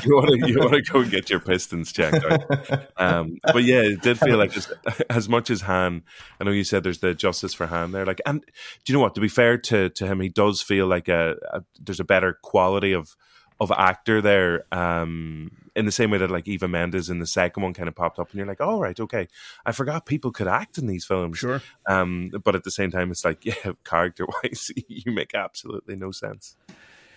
[0.04, 2.86] you want to you want to go and get your pistons checked out.
[3.00, 4.70] Um, but yeah, it did feel like as,
[5.08, 6.02] as much as Han.
[6.38, 8.04] I know you said there's the justice for Han there.
[8.04, 9.14] Like, and do you know what?
[9.14, 12.38] To be fair to to him, he does feel like a, a there's a better
[12.42, 13.16] quality of
[13.58, 14.64] of actor there.
[14.70, 17.94] Um, in the same way that like Eva Mendes in the second one kind of
[17.94, 19.28] popped up, and you're like, oh right, okay,
[19.64, 21.38] I forgot people could act in these films.
[21.38, 21.62] Sure.
[21.86, 26.10] Um, but at the same time, it's like, yeah, character wise, you make absolutely no
[26.10, 26.56] sense.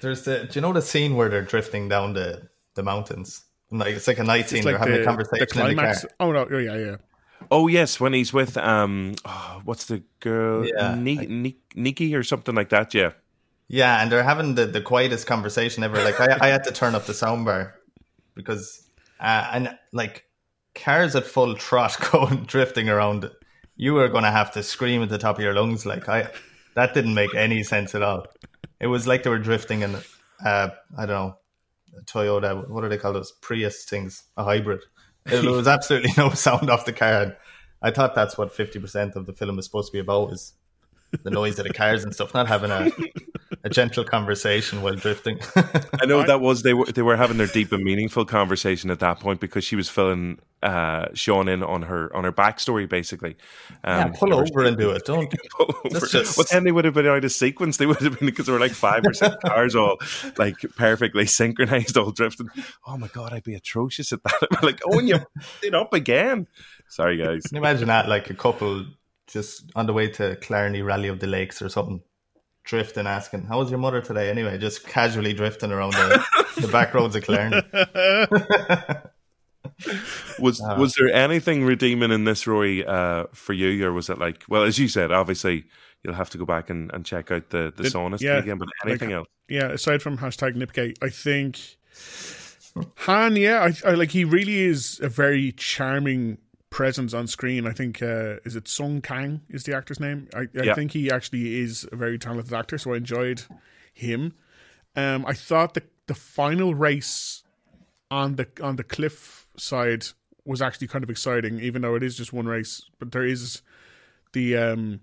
[0.01, 0.45] There's the.
[0.45, 3.43] Do you know the scene where they're drifting down the the mountains?
[3.71, 4.59] Like it's like a night scene.
[4.59, 6.01] It's they're like having the, a conversation the in the climax.
[6.01, 6.09] car.
[6.19, 6.47] Oh no!
[6.49, 6.95] Oh yeah, yeah.
[7.51, 10.65] Oh yes, when he's with um, oh, what's the girl?
[10.65, 10.95] Yeah.
[10.95, 12.93] Ni- Ni- Nikki or something like that.
[12.93, 13.11] Yeah.
[13.67, 15.95] Yeah, and they're having the, the quietest conversation ever.
[16.03, 17.71] Like I, I had to turn up the soundbar
[18.35, 18.87] because
[19.19, 20.25] uh, and like
[20.75, 23.29] cars at full trot going drifting around,
[23.75, 25.85] you were going to have to scream at the top of your lungs.
[25.85, 26.29] Like I,
[26.75, 28.27] that didn't make any sense at all.
[28.79, 29.95] It was like they were drifting in,
[30.45, 31.37] uh, I don't know,
[31.97, 32.67] a Toyota.
[32.67, 34.23] What do they call those Prius things?
[34.35, 34.81] A hybrid.
[35.25, 37.21] There was absolutely no sound off the car.
[37.21, 37.35] And
[37.81, 40.53] I thought that's what fifty percent of the film is supposed to be about is
[41.23, 42.89] the noise of the cars and stuff, not having a,
[43.63, 45.39] a gentle conversation while drifting.
[46.01, 48.99] I know that was they were they were having their deep and meaningful conversation at
[48.99, 53.35] that point because she was filling uh, Sean in on her on her backstory basically.
[53.83, 55.05] yeah, Um, pull they were- over and do it.
[55.05, 55.33] Don't.
[55.57, 55.89] pull over.
[55.99, 57.77] That's just- But then they would have been out of sequence.
[57.77, 59.97] They would have been because there were like five or six cars all
[60.37, 62.49] like perfectly synchronized, all drifting.
[62.87, 64.47] Oh my god, I'd be atrocious at that.
[64.63, 65.19] Like, oh, and you
[65.61, 66.47] it up again.
[66.87, 67.43] Sorry, guys.
[67.43, 68.07] Can you imagine that?
[68.07, 68.85] Like a couple
[69.33, 72.01] just on the way to Killarney Rally of the Lakes or something,
[72.63, 76.23] drifting, asking, "How was your mother today?" Anyway, just casually drifting around the,
[76.61, 77.61] the back roads of Killarney.
[80.39, 84.17] Was Uh, was there anything redeeming in this, Roy, uh, for you, or was it
[84.19, 85.65] like, well, as you said, obviously
[86.03, 88.57] you'll have to go back and, and check out the the Did- sauna yeah, again,
[88.57, 89.27] but anything else?
[89.49, 91.59] yeah, aside from hashtag Nipgate, I think
[92.97, 96.37] Han, yeah, I, I like he really is a very charming
[96.73, 97.67] presence on screen.
[97.67, 100.27] I think uh, is it Sung Kang is the actor's name.
[100.35, 100.73] I, I Yeah.
[100.73, 103.43] think he actually is a very talented actor, so I enjoyed
[103.93, 104.33] him.
[104.95, 107.43] Um, I thought the the final race
[108.11, 110.07] on the on the cliff side
[110.45, 112.81] was actually kind of exciting, even though it is just one race.
[112.99, 113.61] But there is
[114.33, 115.01] the um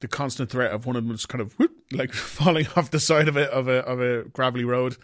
[0.00, 3.00] the constant threat of one of them just kind of whoop, like falling off the
[3.00, 4.96] side of a of a of a gravelly road.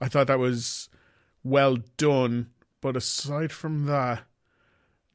[0.00, 0.88] I thought that was
[1.44, 4.24] well done, but aside from that,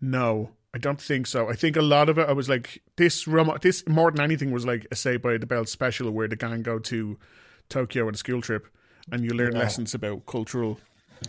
[0.01, 1.49] no, I don't think so.
[1.49, 3.27] I think a lot of it, I was like this.
[3.27, 6.35] Rom- this more than anything was like a Saved by the Bell special where the
[6.35, 7.17] gang go to
[7.69, 8.67] Tokyo on a school trip,
[9.11, 10.79] and you learn lessons about cultural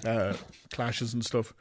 [0.06, 0.34] uh,
[0.72, 1.52] clashes and stuff.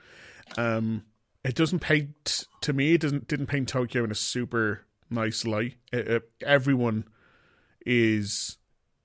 [0.58, 1.04] Um,
[1.44, 2.94] it doesn't paint to me.
[2.94, 5.76] It doesn't didn't paint Tokyo in a super nice light.
[5.92, 7.06] It, it- everyone
[7.86, 8.58] is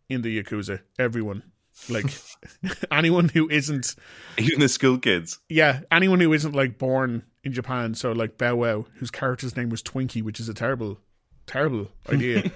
[0.09, 0.81] in the yakuza.
[0.99, 1.42] Everyone.
[1.90, 2.07] Like
[2.90, 3.97] anyone who isn't,
[4.38, 5.38] Even the school kids.
[5.49, 7.94] yeah, anyone who isn't like born in Japan.
[7.94, 10.98] So like Bow Wow, whose character's name was Twinkie, which is a terrible,
[11.46, 12.50] terrible idea.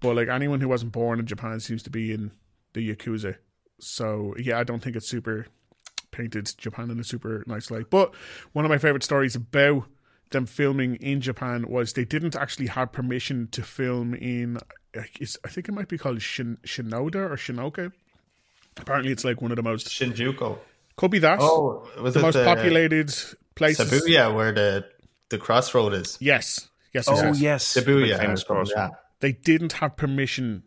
[0.00, 2.30] but like anyone who wasn't born in Japan seems to be in
[2.74, 3.36] the yakuza.
[3.80, 5.46] So yeah, I don't think it's super
[6.12, 7.90] painted Japan in a super nice light.
[7.90, 8.14] But
[8.52, 9.84] one of my favorite stories about
[10.30, 14.58] them filming in Japan was they didn't actually have permission to film in.
[14.94, 17.92] I think it might be called Shin, Shinoda or Shinoka.
[18.78, 20.58] Apparently, it's like one of the most Shinjuku.
[20.96, 23.14] could be that Oh, was the it most the populated
[23.56, 23.90] places.
[23.90, 24.86] Shibuya where the
[25.30, 26.16] the crossroad is?
[26.20, 27.40] Yes, yes, yes, Oh yes.
[27.40, 28.18] yes, Shibuya.
[28.18, 28.76] Famous crossroad.
[28.76, 28.88] yeah.
[29.20, 30.62] They didn't have permission,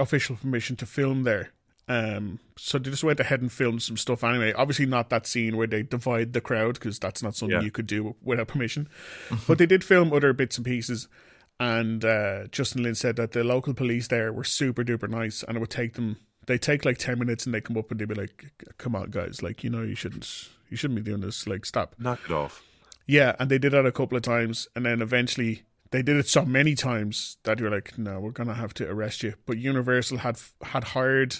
[0.00, 1.50] official permission to film there.
[1.86, 4.54] Um, so they just went ahead and filmed some stuff anyway.
[4.54, 7.62] Obviously, not that scene where they divide the crowd because that's not something Yeah.
[7.62, 8.88] you could do without permission.
[9.46, 11.08] but they did film other bits and pieces.
[11.60, 15.56] And uh, Justin Lin said that the local police there were super duper nice, and
[15.56, 16.16] it would take them.
[16.46, 19.10] They take like ten minutes, and they come up and they'd be like, "Come on,
[19.10, 19.40] guys!
[19.42, 21.46] Like you know, you shouldn't, you shouldn't be doing this.
[21.46, 22.62] Like, stop." Knock it off.
[23.06, 26.26] Yeah, and they did that a couple of times, and then eventually they did it
[26.26, 29.34] so many times that you're like, no, we're gonna have to arrest you.
[29.46, 31.36] But Universal had had hired.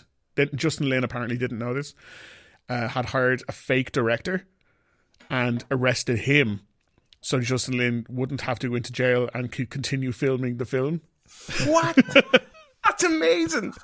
[0.54, 1.94] Justin Lin apparently didn't know this.
[2.68, 4.46] Uh, had hired a fake director
[5.30, 6.60] and arrested him,
[7.20, 11.00] so Justin Lin wouldn't have to go into jail and could continue filming the film.
[11.66, 11.98] What?
[12.84, 13.74] That's amazing.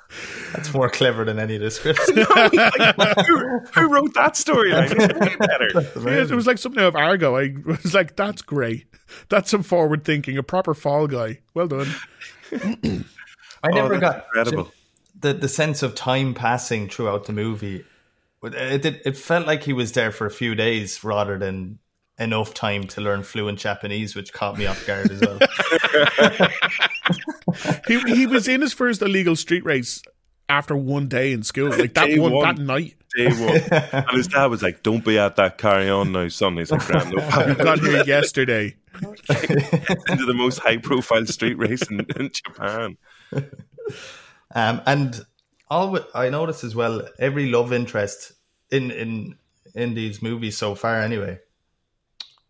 [0.53, 2.09] That's more clever than any of the scripts.
[2.97, 4.91] Like, who, who wrote that storyline?
[4.91, 5.69] It's way better.
[6.09, 7.37] Yeah, it was like something out of Argo.
[7.37, 8.85] I was like, that's great.
[9.29, 10.37] That's some forward thinking.
[10.37, 11.39] A proper fall guy.
[11.53, 11.87] Well done.
[12.51, 12.59] I
[13.63, 14.71] oh, never Oh, got incredible.
[15.19, 17.85] the the sense of time passing throughout the movie.
[18.43, 21.77] It did, it felt like he was there for a few days rather than
[22.21, 25.39] enough time to learn fluent Japanese, which caught me off guard as well.
[27.87, 30.01] he he was in his first illegal street race
[30.47, 32.55] after one day in school, like that one, one.
[32.55, 32.95] that night.
[33.15, 33.61] Day one.
[34.05, 36.85] And his dad was like, "Don't be at that carry on now, son." He's like,
[36.85, 38.75] "Grand, no We problem." got here yesterday.
[39.01, 42.97] into the most high profile street race in, in Japan.
[44.53, 45.25] Um, and
[45.69, 48.33] all I noticed as well, every love interest
[48.69, 49.35] in in
[49.73, 51.39] in these movies so far, anyway,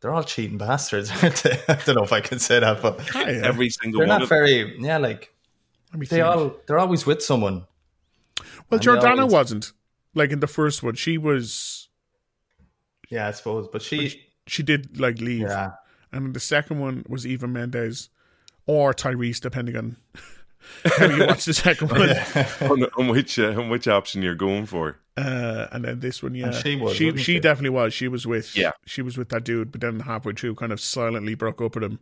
[0.02, 1.12] they're all cheating bastards.
[1.24, 1.60] aren't they?
[1.68, 4.16] I don't know if I can say that, but Hi, uh, Every single they're one
[4.20, 4.76] not of very.
[4.80, 5.34] Yeah, like
[5.96, 6.26] they think.
[6.26, 7.66] all they're always with someone.
[8.70, 9.72] well, Jordana always- wasn't
[10.14, 10.96] like in the first one.
[10.96, 11.88] She was.
[13.10, 14.26] Yeah, I suppose, but she.
[14.48, 15.74] She did like leave, Yeah,
[16.12, 18.10] and the second one was Eva Mendes
[18.66, 19.98] or Tyrese, depending on
[20.86, 21.92] how you watch the second
[22.62, 22.72] one.
[22.72, 24.98] on, on which uh, on which option you're going for.
[25.18, 27.40] Uh, and then this one, yeah, And she was, she, she she?
[27.40, 27.94] definitely was.
[27.94, 28.72] She was with, Yeah.
[28.86, 31.84] she was with that dude, but then halfway through, kind of silently broke up with
[31.84, 32.00] him.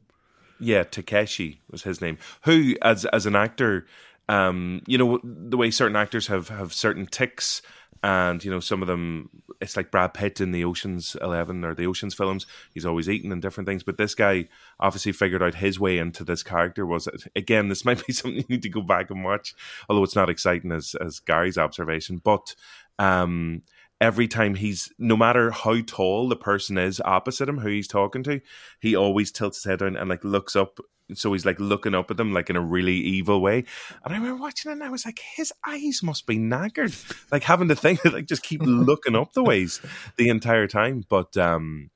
[0.59, 2.17] Yeah, Takeshi was his name.
[2.43, 3.87] Who, as as an actor,
[4.27, 7.61] um, you know the way certain actors have have certain ticks,
[8.03, 9.29] and you know some of them.
[9.61, 12.45] It's like Brad Pitt in the Ocean's Eleven or the Ocean's films.
[12.73, 13.83] He's always eating and different things.
[13.83, 14.47] But this guy
[14.79, 16.85] obviously figured out his way into this character.
[16.85, 19.53] Was again, this might be something you need to go back and watch.
[19.89, 22.55] Although it's not exciting as as Gary's observation, but.
[22.97, 23.61] Um,
[24.01, 28.23] every time he's no matter how tall the person is opposite him who he's talking
[28.23, 28.39] to
[28.79, 30.79] he always tilts his head down and like looks up
[31.13, 33.59] so he's like looking up at them like in a really evil way
[34.03, 36.93] and i remember watching it and i was like his eyes must be knackered
[37.31, 39.81] like having to think like just keep looking up the ways
[40.17, 41.89] the entire time but um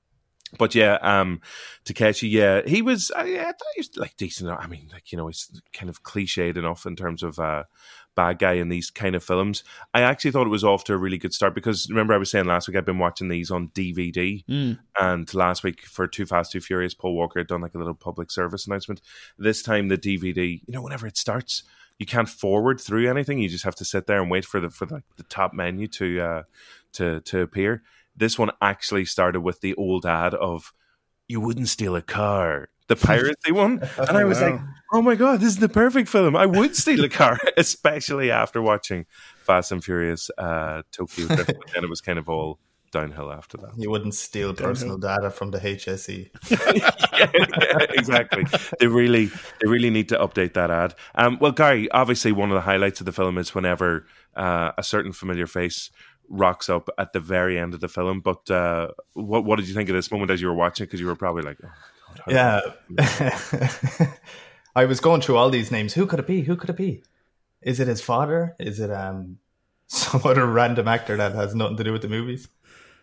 [0.58, 1.42] but yeah, um,
[1.84, 3.12] Takeshi, yeah, he was.
[3.16, 4.50] I, I thought he was like decent.
[4.50, 7.64] I mean, like you know, he's kind of cliched enough in terms of uh,
[8.16, 9.64] bad guy in these kind of films.
[9.94, 12.30] I actually thought it was off to a really good start because remember I was
[12.30, 14.44] saying last week I've been watching these on DVD,
[15.00, 17.94] and last week for Too Fast Too Furious, Paul Walker had done like a little
[17.94, 19.02] public service announcement.
[19.38, 21.64] This time the DVD, you know, whenever it starts,
[22.00, 23.40] you can't forward through anything.
[23.40, 25.88] You just have to sit there and wait for the for the, the top menu
[25.88, 26.44] to uh,
[26.94, 27.84] to to appear.
[28.16, 30.74] This one actually started with the old ad of
[31.28, 34.52] "You wouldn't steal a car." The piracy one, and I was Wow.
[34.52, 34.62] like,
[34.94, 36.36] "Oh my god, this is the perfect film!
[36.36, 39.06] I would steal a car, especially after watching
[39.44, 42.60] Fast and Furious uh, Tokyo Drift." Then it was kind of all
[42.92, 43.72] downhill after that.
[43.76, 45.60] you wouldn't steal personal data from the.
[45.60, 46.30] HSE.
[47.18, 48.46] yeah, exactly.
[48.80, 49.28] They really,
[49.62, 50.94] they really need to update that ad.
[51.16, 54.84] Um, well, Gary, obviously, one of the highlights of the film is whenever uh, a
[54.84, 55.90] certain familiar face
[56.30, 58.20] rocks up at the very end of the film.
[58.20, 60.86] But uh, what what did you think of this moment as you were watching?
[60.86, 61.70] Because you were probably like, oh,
[62.28, 62.62] Yeah.
[64.76, 65.94] I was going through all these names.
[65.94, 66.42] Who could it be?
[66.42, 67.04] Who could it be?
[67.62, 68.56] Is it his father?
[68.60, 69.38] Is it um
[69.88, 72.48] some other random actor that has nothing to do with the movies?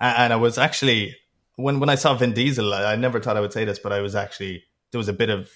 [0.00, 1.16] And, I was actually
[1.56, 3.92] when when I saw Vin Diesel, I, I never thought I would say this, but
[3.92, 5.50] I was actually there was a bit of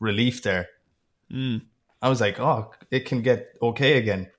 [0.00, 0.68] relief there.
[1.30, 1.62] Mm.
[2.02, 4.30] I was like, oh, it can get okay again.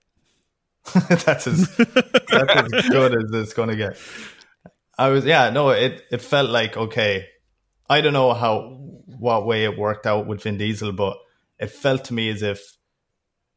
[1.10, 3.98] that's as that's as good as it's gonna get.
[4.98, 7.28] I was yeah no it it felt like okay
[7.90, 11.18] I don't know how what way it worked out with Vin Diesel but
[11.60, 12.78] it felt to me as if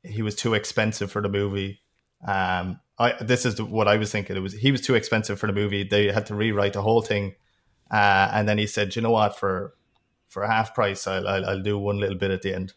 [0.02, 1.80] he was too expensive for the movie.
[2.26, 4.36] Um, I this is what I was thinking.
[4.36, 5.82] It was he was too expensive for the movie.
[5.82, 7.34] They had to rewrite the whole thing,
[7.90, 9.36] uh, and then he said, "You know what?
[9.36, 9.74] For
[10.28, 12.74] for half price, I'll, I'll, I'll do one little bit at the end."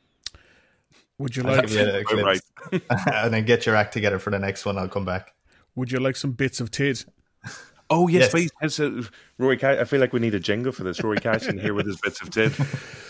[1.19, 2.41] Would you like give you a right.
[2.89, 4.77] and then get your act together for the next one.
[4.77, 5.33] I'll come back.
[5.75, 7.05] Would you like some bits of tid?
[7.89, 8.77] Oh yes, Yes.
[8.79, 9.09] please.
[9.37, 11.01] Rory, I feel like we need a jingle for this.
[11.01, 12.53] Rory Cash in here with his bits of tid.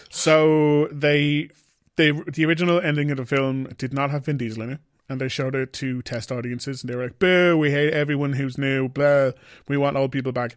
[0.09, 1.49] So they
[1.97, 5.19] they the original ending of the film did not have Vin Diesel in it, and
[5.19, 7.57] they showed it to test audiences, and they were like, "Boo!
[7.57, 8.87] We hate everyone who's new.
[8.87, 9.31] Blah.
[9.67, 10.55] We want old people back."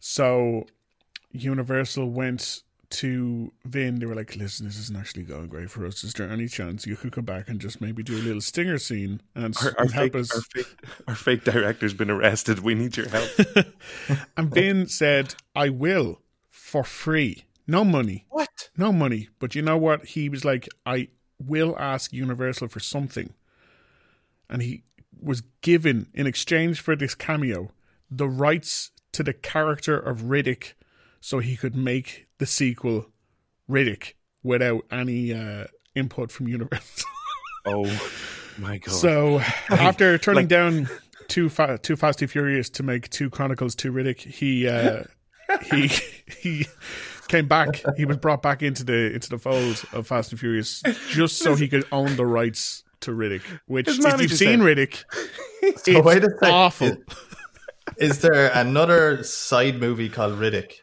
[0.00, 0.66] So
[1.30, 3.98] Universal went to Vin.
[4.00, 6.02] They were like, "Listen, this isn't actually going great for us.
[6.04, 8.78] Is there any chance you could come back and just maybe do a little stinger
[8.78, 10.66] scene and, s- Our, our, and help fake, us?" our, fake,
[11.08, 12.60] our fake director's been arrested.
[12.60, 13.30] We need your help.
[14.36, 18.70] And Vin said, "I will for free, no money." what?
[18.76, 19.28] no money.
[19.38, 20.04] But you know what?
[20.06, 23.34] He was like, I will ask Universal for something.
[24.48, 24.84] And he
[25.20, 27.70] was given, in exchange for this cameo,
[28.10, 30.72] the rights to the character of Riddick
[31.20, 33.06] so he could make the sequel
[33.70, 37.08] Riddick without any uh, input from Universal.
[37.66, 37.84] Oh
[38.58, 38.92] my god!
[38.94, 39.38] So
[39.70, 40.88] after turning like- down
[41.28, 45.04] two fa- too fast too furious to make two Chronicles two Riddick, he uh,
[45.70, 45.88] he
[46.40, 46.66] he
[47.28, 47.82] came back.
[47.96, 51.54] He was brought back into the into the fold of Fast and Furious just so
[51.54, 53.42] he could own the rights to Riddick.
[53.66, 55.04] Which, if you've seen said- Riddick,
[55.84, 56.50] So wait a it's sec.
[56.52, 56.96] awful.
[57.98, 60.74] Is there another side movie called Riddick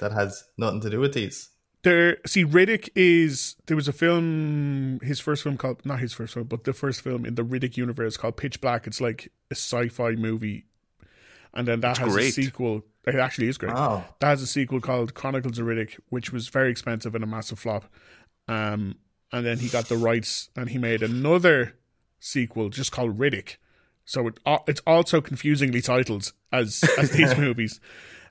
[0.00, 1.50] that has nothing to do with these?
[1.82, 6.32] There, see, Riddick is there was a film, his first film called not his first
[6.34, 8.86] film, but the first film in the Riddick universe called Pitch Black.
[8.86, 10.64] It's like a sci-fi movie,
[11.52, 12.84] and then that has a sequel.
[13.06, 13.74] It actually is great.
[13.76, 17.26] Oh, That has a sequel called Chronicles of Riddick, which was very expensive and a
[17.26, 17.84] massive flop.
[18.48, 18.96] Um,
[19.30, 21.74] and then he got the rights and he made another
[22.18, 23.56] sequel just called Riddick.
[24.06, 27.78] So it, al- it's also confusingly titled as as these movies.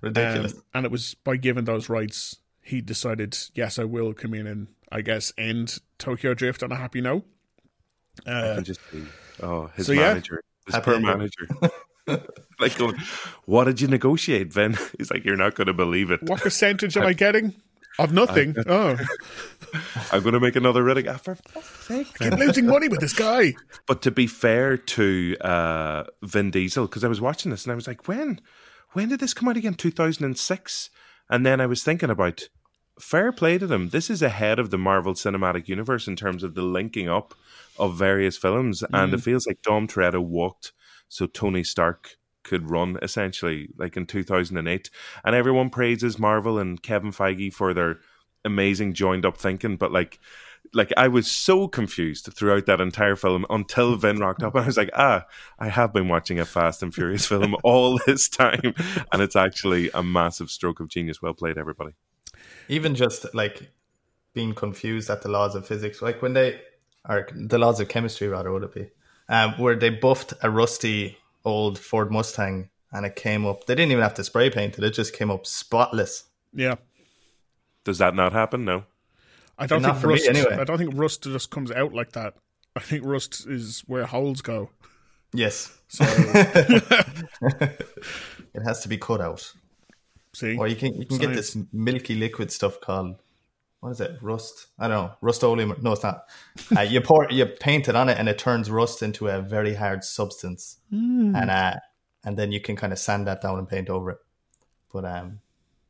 [0.03, 0.53] Ridiculous.
[0.53, 4.45] Um, and it was by giving those rights, he decided, yes, I will come in
[4.47, 7.25] and I guess end Tokyo Drift on a happy note.
[8.27, 9.03] Uh, And just see,
[9.41, 10.09] oh, his So, yeah.
[10.09, 11.47] manager, his Happy poor manager.
[12.59, 12.95] like going,
[13.45, 14.77] what did you negotiate, Vin?
[14.97, 16.21] He's like, you're not going to believe it.
[16.23, 17.55] what percentage am I getting?
[17.99, 18.55] Of nothing.
[18.65, 18.97] oh,
[20.11, 21.07] I'm going to make another Riddick.
[21.07, 22.07] Ah, for fuck's sake.
[22.21, 23.53] I keep losing money with this guy.
[23.85, 27.75] But to be fair to uh, Vin Diesel, because I was watching this and I
[27.75, 28.41] was like, when,
[28.93, 29.73] when did this come out again?
[29.73, 30.89] 2006.
[31.29, 32.49] And then I was thinking about
[32.99, 33.89] fair play to them.
[33.89, 37.33] This is ahead of the Marvel Cinematic Universe in terms of the linking up
[37.77, 39.23] of various films, and it mm-hmm.
[39.23, 40.73] feels like Dom Toretto walked
[41.07, 44.89] so Tony Stark could run essentially, like in 2008.
[45.23, 47.99] And everyone praises Marvel and Kevin Feige for their
[48.45, 50.19] amazing joined up thinking, but like.
[50.73, 54.67] Like I was so confused throughout that entire film until Vin rocked up, and I
[54.67, 55.25] was like, "Ah,
[55.59, 58.73] I have been watching a Fast and Furious film all this time,
[59.11, 61.21] and it's actually a massive stroke of genius.
[61.21, 61.91] Well played, everybody."
[62.69, 63.71] Even just like
[64.33, 66.61] being confused at the laws of physics, like when they
[67.07, 68.89] or the laws of chemistry, rather would it be,
[69.29, 73.65] um, where they buffed a rusty old Ford Mustang and it came up.
[73.65, 76.25] They didn't even have to spray paint it; it just came up spotless.
[76.53, 76.75] Yeah.
[77.83, 78.63] Does that not happen?
[78.63, 78.85] No.
[79.57, 80.27] I don't think rust.
[80.27, 80.57] anyway.
[80.59, 82.35] I don't think rust just comes out like that.
[82.75, 84.69] I think rust is where holes go.
[85.33, 87.77] Yes, So it
[88.65, 89.51] has to be cut out.
[90.33, 93.15] see, Or you can you can get this milky liquid stuff called
[93.79, 94.17] what is it?
[94.21, 94.67] Rust?
[94.79, 95.11] I don't know.
[95.19, 95.75] Rust-Oleum?
[95.81, 96.29] No, it's not.
[96.75, 99.73] Uh, you pour you paint it on it, and it turns rust into a very
[99.73, 101.73] hard substance, and uh,
[102.23, 104.19] and then you can kind of sand that down and paint over it.
[104.93, 105.41] But um,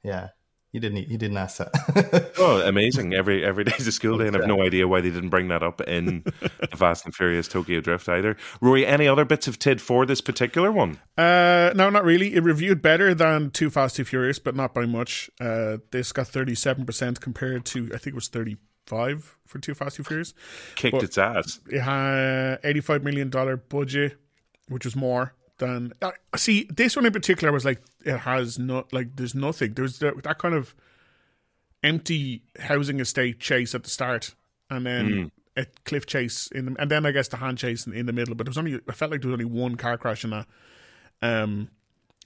[0.02, 0.30] yeah,
[0.74, 2.32] he didn't he didn't ask that.
[2.38, 3.14] Oh, amazing!
[3.14, 5.64] Every every day's a school day, and I've no idea why they didn't bring that
[5.64, 8.36] up in the Fast and Furious Tokyo Drift either.
[8.60, 11.00] Rory, any other bits of tid for this particular one?
[11.18, 12.34] uh, no, not really.
[12.36, 15.30] It reviewed better than Too Fast Too Furious, but not by much.
[15.40, 19.96] Uh, this got thirty-seven percent compared to I think it was thirty-five for Too Fast
[19.98, 20.34] Too Furious.
[20.76, 21.60] Kicked Well- its ass.
[21.70, 24.18] It had eighty-five million dollar budget,
[24.68, 25.34] which was more
[25.66, 25.94] than.
[26.02, 29.16] Uh, see, this one in particular was like it has not like.
[29.16, 29.74] There's nothing.
[29.74, 30.76] There's that, that kind of
[31.84, 34.36] empty housing estate chase at the start,
[34.70, 37.94] and then a cliff chase in the, and then I guess the hand chase in,
[37.94, 38.36] in the middle.
[38.36, 40.48] But there was only I felt like there was only one car crash in that.
[41.22, 41.70] Um,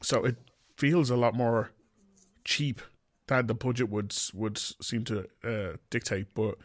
[0.02, 0.38] so it
[0.78, 1.72] feels a lot more
[2.44, 2.82] cheap
[3.28, 6.56] that the budget would would seem to uh, dictate, but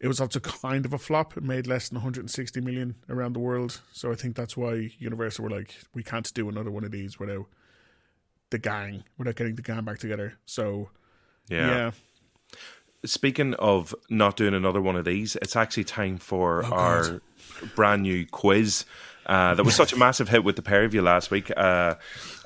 [0.00, 1.36] it was also kind of a flop.
[1.36, 5.44] It made less than 160 million around the world, so I think that's why Universal
[5.44, 7.46] were like, we can't do another one of these without
[8.50, 10.38] the gang, without getting the gang back together.
[10.46, 10.90] So
[11.48, 11.66] Yeah.
[11.66, 11.90] yeah,
[13.04, 17.20] Speaking of not doing another one of these, it's actually time for our
[17.74, 18.84] brand new quiz.
[19.26, 21.50] Uh, that was such a massive hit with the pair of you last week.
[21.56, 21.94] Uh,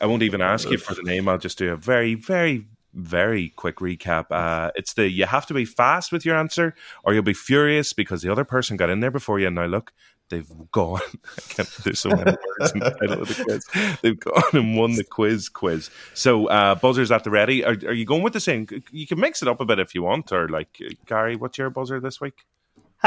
[0.00, 1.28] I won't even ask you for the name.
[1.28, 4.26] I'll just do a very, very, very quick recap.
[4.30, 6.74] Uh, it's the you have to be fast with your answer,
[7.04, 9.46] or you'll be furious because the other person got in there before you.
[9.46, 9.92] And now look,
[10.30, 11.00] they've gone.
[11.38, 12.24] I can't, there's so many
[12.60, 13.98] words in the title of the quiz.
[14.02, 15.90] They've gone and won the quiz quiz.
[16.14, 17.64] So uh, buzzers at the ready.
[17.64, 18.66] Are, are you going with the same?
[18.90, 21.58] You can mix it up a bit if you want, or like uh, Gary, what's
[21.58, 22.44] your buzzer this week?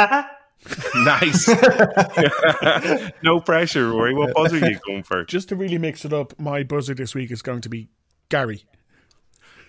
[0.95, 1.47] nice.
[3.23, 4.13] no pressure, Rory.
[4.13, 5.23] What buzzer are you going for?
[5.25, 7.89] just to really mix it up, my buzzer this week is going to be
[8.29, 8.65] Gary.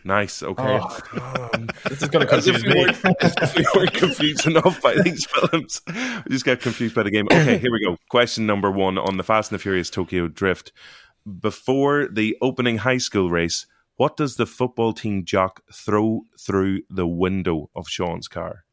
[0.09, 0.43] Nice.
[0.43, 0.81] Okay.
[0.81, 1.51] Oh,
[1.91, 2.75] this is going to confuse me.
[2.81, 5.83] weren't, as if we weren't confused enough by these films.
[5.87, 7.27] We just got confused by the game.
[7.31, 7.99] Okay, here we go.
[8.09, 10.73] Question number one on the Fast and the Furious Tokyo Drift.
[11.41, 17.07] Before the opening high school race, what does the football team jock throw through the
[17.07, 18.65] window of Sean's car?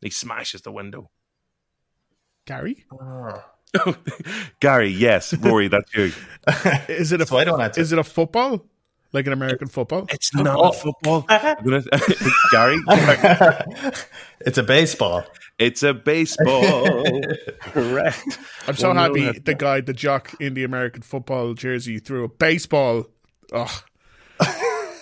[0.00, 1.12] He smashes the window.
[2.46, 3.44] Gary, ah.
[4.60, 5.32] Gary, yes.
[5.34, 6.10] Rory, that's you.
[6.88, 7.80] is it a So I don't answer.
[7.80, 8.66] is it a football
[9.12, 10.06] like an American football?
[10.10, 10.72] It's not Oh.
[10.72, 11.24] football.
[11.28, 11.82] I'm gonna-
[12.52, 12.78] Gary,
[14.40, 15.24] It's a baseball.
[15.58, 17.02] it's a baseball.
[17.60, 18.38] Correct.
[18.66, 22.28] I'm so Well, happy the guy, the jock in the American football jersey, threw a
[22.28, 23.06] baseball.
[23.52, 23.82] Oh,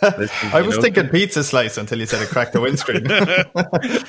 [0.01, 3.03] I was thinking pizza slice until you said it cracked the windscreen.
[3.05, 3.51] That
[3.89, 4.05] is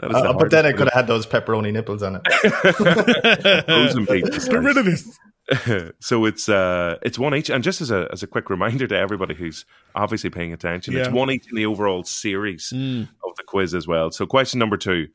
[0.00, 3.64] the Uh, but then I hardest could have had those pepperoni nipples on it.
[3.64, 5.18] frozen pizza get rid of this.
[6.00, 8.96] so it's uh it's one each and just as a as a quick reminder to
[8.96, 13.74] everybody who's obviously paying attention it's one each in the overall series of the quiz
[13.74, 14.10] as well.
[14.10, 15.08] So question number two.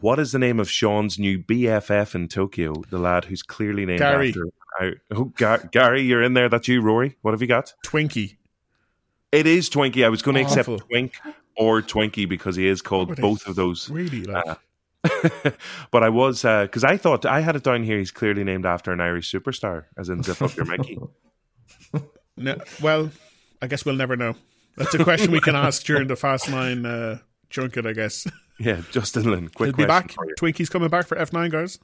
[0.00, 4.00] What is the name of Sean's new BFF in Tokyo the lad who's clearly named
[4.00, 4.30] Gary.
[4.30, 6.48] after oh, Ga- Gary you're in there.
[6.48, 7.16] That's you Rory.
[7.22, 7.74] What have you got?
[7.86, 8.36] Twinkie.
[9.30, 10.04] it is Twinkie.
[10.04, 10.68] I was going to accept.
[10.88, 11.14] Twink
[11.56, 14.54] or Twinkie because he is called both of those Really, like, Uh,
[15.90, 17.98] but I was because I thought I had it down here.
[17.98, 20.98] He's clearly named after an Irish superstar, as in Zip Up Your Mickey.
[22.36, 23.10] no, well,
[23.62, 24.34] I guess we'll never know.
[24.76, 27.18] That's a question we can ask during the Fast Nine uh,
[27.50, 27.86] junket.
[27.86, 28.26] I guess
[28.58, 29.48] yeah, Justin Lin.
[29.48, 30.14] Quick he'll be back.
[30.38, 31.78] Twinkie's coming back for F9, guys.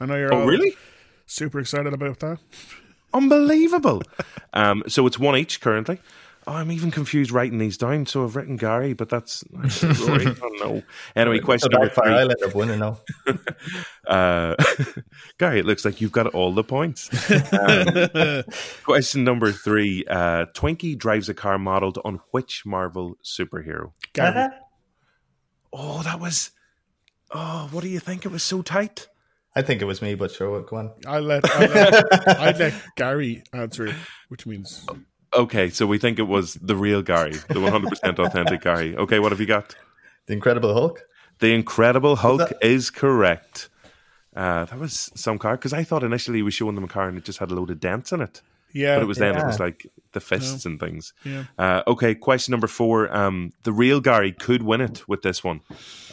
[0.00, 0.74] I know you're Oh, all really?
[1.26, 2.38] super excited about that.
[3.14, 4.02] Unbelievable.
[4.54, 5.98] um, so it's one each currently.
[6.44, 8.04] Oh, I'm even confused writing these down.
[8.06, 10.26] So I've written Gary, but that's Rory.
[10.26, 10.82] I don't know.
[11.16, 12.18] Anyway, question So number Backfire three.
[12.18, 13.00] Island up winning now.
[14.08, 14.56] Uh,
[15.38, 17.08] Gary, it looks like you've got all the points.
[17.52, 18.42] Um,
[18.84, 20.04] question number three.
[20.08, 23.92] Uh, Twinkie drives a car modeled on which Marvel superhero?
[24.12, 24.48] Gary,
[25.72, 26.50] Oh, that was.
[27.30, 28.24] Oh, what do you think?
[28.26, 29.06] It was so tight.
[29.54, 30.92] I think it was me, but sure, go on.
[31.06, 33.94] I'll let, I'll let I'd let Gary answer it,
[34.28, 34.84] which means
[35.34, 38.94] Okay, so we think it was the real Gary, the 100% authentic Gary.
[38.96, 39.74] Okay, what have you got?
[40.26, 41.02] The Incredible Hulk.
[41.38, 43.70] The Incredible Hulk that- is correct.
[44.36, 47.08] Uh, that was some car because I thought initially he was showing them a car
[47.08, 48.40] and it just had a load of dents in it,
[48.72, 51.12] yeah, but it was then it was like the fists and things.
[51.24, 51.44] yeah.
[51.58, 53.14] Uh, okay, question number four.
[53.14, 55.60] Um, the real Gary could win it with this one.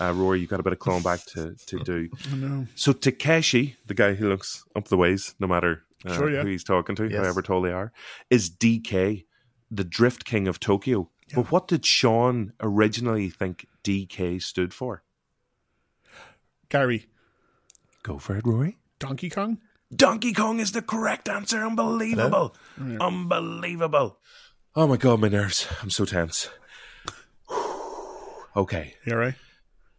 [0.01, 2.09] Uh, Rory, you got a bit of clawing back to to do.
[2.31, 2.67] I know.
[2.75, 6.41] So Takeshi, the guy who looks up the ways, no matter uh, Sure, yeah.
[6.41, 7.17] who he's talking to, Yes.
[7.23, 7.91] however tall they are,
[8.29, 9.25] is DK,
[9.71, 11.09] the Drift King of Tokyo.
[11.35, 15.03] But what did Sean originally think DK stood for?
[16.69, 17.05] Gary,
[18.01, 18.77] Go for it, Rory.
[18.97, 19.59] Donkey Kong.
[19.95, 21.63] Donkey Kong is the correct answer.
[21.65, 22.55] Unbelievable.
[22.79, 24.17] Unbelievable.
[24.75, 25.67] Oh my god, my nerves.
[25.81, 26.49] I'm so tense.
[28.55, 28.95] okay.
[29.05, 29.35] You all right?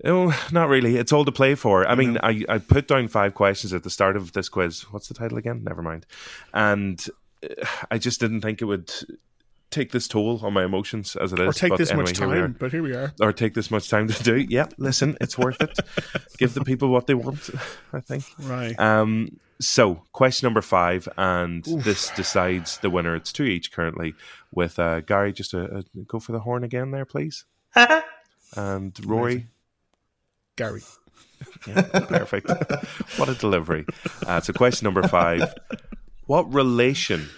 [0.04, 0.96] Oh, not really.
[0.96, 1.86] It's all to play for.
[1.86, 4.82] I mean, I, I put down five questions at the start of this quiz.
[4.90, 5.62] What's the title again?
[5.64, 6.06] Never mind.
[6.54, 7.04] And
[7.42, 8.90] uh, I just didn't think it would
[9.70, 11.46] take this toll on my emotions as it is.
[11.48, 13.12] Or take But this anyway, much here time, but here we are.
[13.20, 14.36] Or take this much time to do.
[14.36, 15.78] Yeah, listen, it's worth it.
[16.38, 17.50] Give the people what they want,
[17.92, 18.24] I think.
[18.38, 18.78] Right.
[18.78, 23.14] Um, so, question number five, and this decides the winner.
[23.14, 24.14] It's two each currently.
[24.52, 27.44] With uh, Gary, just a, a, go for the horn again there, please.
[28.56, 29.46] and Rory,
[30.60, 30.82] Gary.
[31.66, 32.46] yeah, perfect.
[33.16, 33.86] what a delivery.
[34.26, 35.54] Uh, so, question number five:
[36.26, 37.30] What relation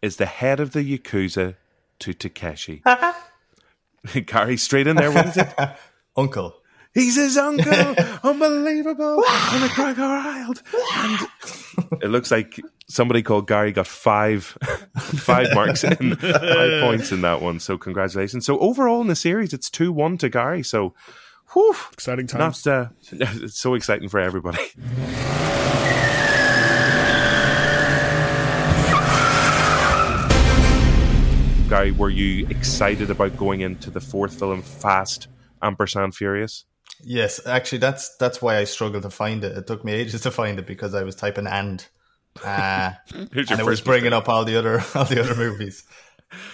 [0.00, 1.56] is the head of the yakuza
[1.98, 2.82] to Takeshi?
[4.26, 5.12] Gary, straight in there.
[5.12, 5.52] What is it?
[6.16, 6.54] Uncle.
[6.94, 7.94] He's his uncle.
[8.22, 9.22] Unbelievable.
[9.26, 10.54] and a crocodile.
[11.02, 11.28] And
[12.02, 14.44] it looks like somebody called Gary got five
[14.96, 17.60] five marks in five points in that one.
[17.60, 18.44] So congratulations.
[18.44, 20.62] So overall in the series, it's two one to Gary.
[20.62, 20.94] So,
[21.52, 22.66] whew, Exciting times.
[22.66, 24.58] not uh, it's so exciting for everybody.
[31.68, 35.28] Gary, were you excited about going into the fourth film, Fast
[35.62, 36.66] Ampersand Furious?
[37.02, 39.56] Yes, actually, that's that's why I struggled to find it.
[39.56, 41.84] It took me ages to find it because I was typing and,
[42.44, 45.84] uh, and it was first bringing up all the other all the other movies.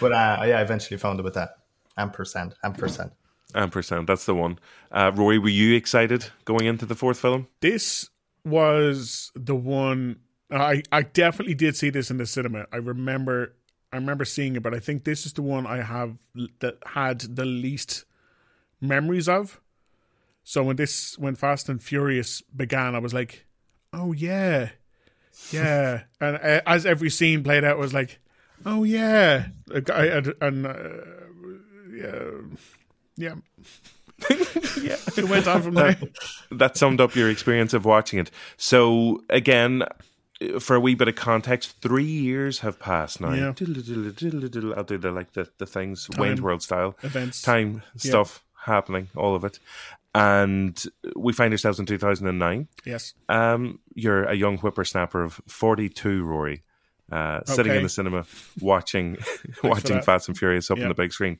[0.01, 1.51] But uh, yeah, I eventually found it with that
[1.97, 3.11] ampersand ampersand.
[3.55, 4.59] Ampersand, that's the one.
[4.93, 7.49] Uh, Rory, were you excited going into the fourth film?
[7.61, 8.09] this
[8.45, 10.17] was the one
[10.51, 12.67] I I definitely did see this in the cinema.
[12.73, 13.55] I remember
[13.93, 16.17] I remember seeing it, but I think this is the one I have
[16.61, 18.05] that had the least
[18.81, 19.61] memories of.
[20.45, 23.47] So when this when Fast and Furious began, I was like,
[23.93, 24.71] "Oh yeah,
[25.51, 28.19] yeah," and uh, as every scene played out, I was like,
[28.65, 29.49] "Oh yeah,"
[29.93, 30.89] I, and and, uh,
[31.95, 32.31] yeah,
[33.19, 33.35] yeah.
[34.31, 35.97] yeah, it went on from there.
[36.51, 38.31] that summed up your experience of watching it.
[38.57, 39.85] So again,
[40.61, 43.33] for a wee bit of context, three years have passed now.
[43.33, 43.47] Yeah.
[43.47, 43.67] I'll do
[44.99, 47.43] the like the, the things Wayne's World style Events.
[47.43, 49.59] time stuff happening, all of it,
[50.15, 50.83] and
[51.17, 52.69] we find ourselves in two thousand and nine.
[52.85, 53.15] Yes.
[53.29, 56.63] Um, you're a young whippersnapper of forty two, Rory.
[57.11, 57.79] Uh, sitting Okay.
[57.79, 58.27] in the cinema
[58.61, 59.17] watching
[59.63, 60.03] watching.
[60.03, 61.39] Fast and Furious up on the big screen.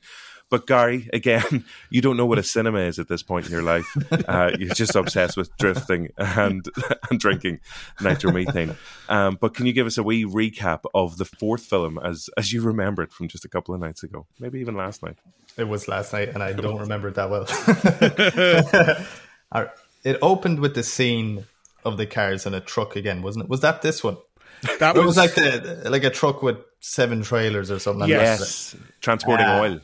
[0.49, 3.61] But Gary, again, you don't know what a cinema is at this point in your
[3.61, 3.85] life.
[4.27, 6.65] Uh, you're just obsessed with drifting and
[7.09, 7.59] and drinking
[7.99, 8.75] nitromethane.
[9.09, 12.51] Um, but can you give us a wee recap of the fourth film as as
[12.51, 15.17] you remember it from just a couple of nights ago, maybe even last night?
[15.57, 17.45] It was last night, and I don't remember it that well.
[20.01, 21.45] It opened with the scene
[21.83, 23.49] of the cars and a truck again, wasn't it?
[23.49, 24.17] Was that this one?
[24.79, 28.01] That It was, was like the like a truck with seven trailers or something.
[28.01, 28.39] like that.
[28.39, 29.79] Yes, transporting Uh, oil.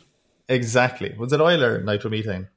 [0.49, 1.15] Exactly.
[1.17, 2.47] Was it oil or nitromethane?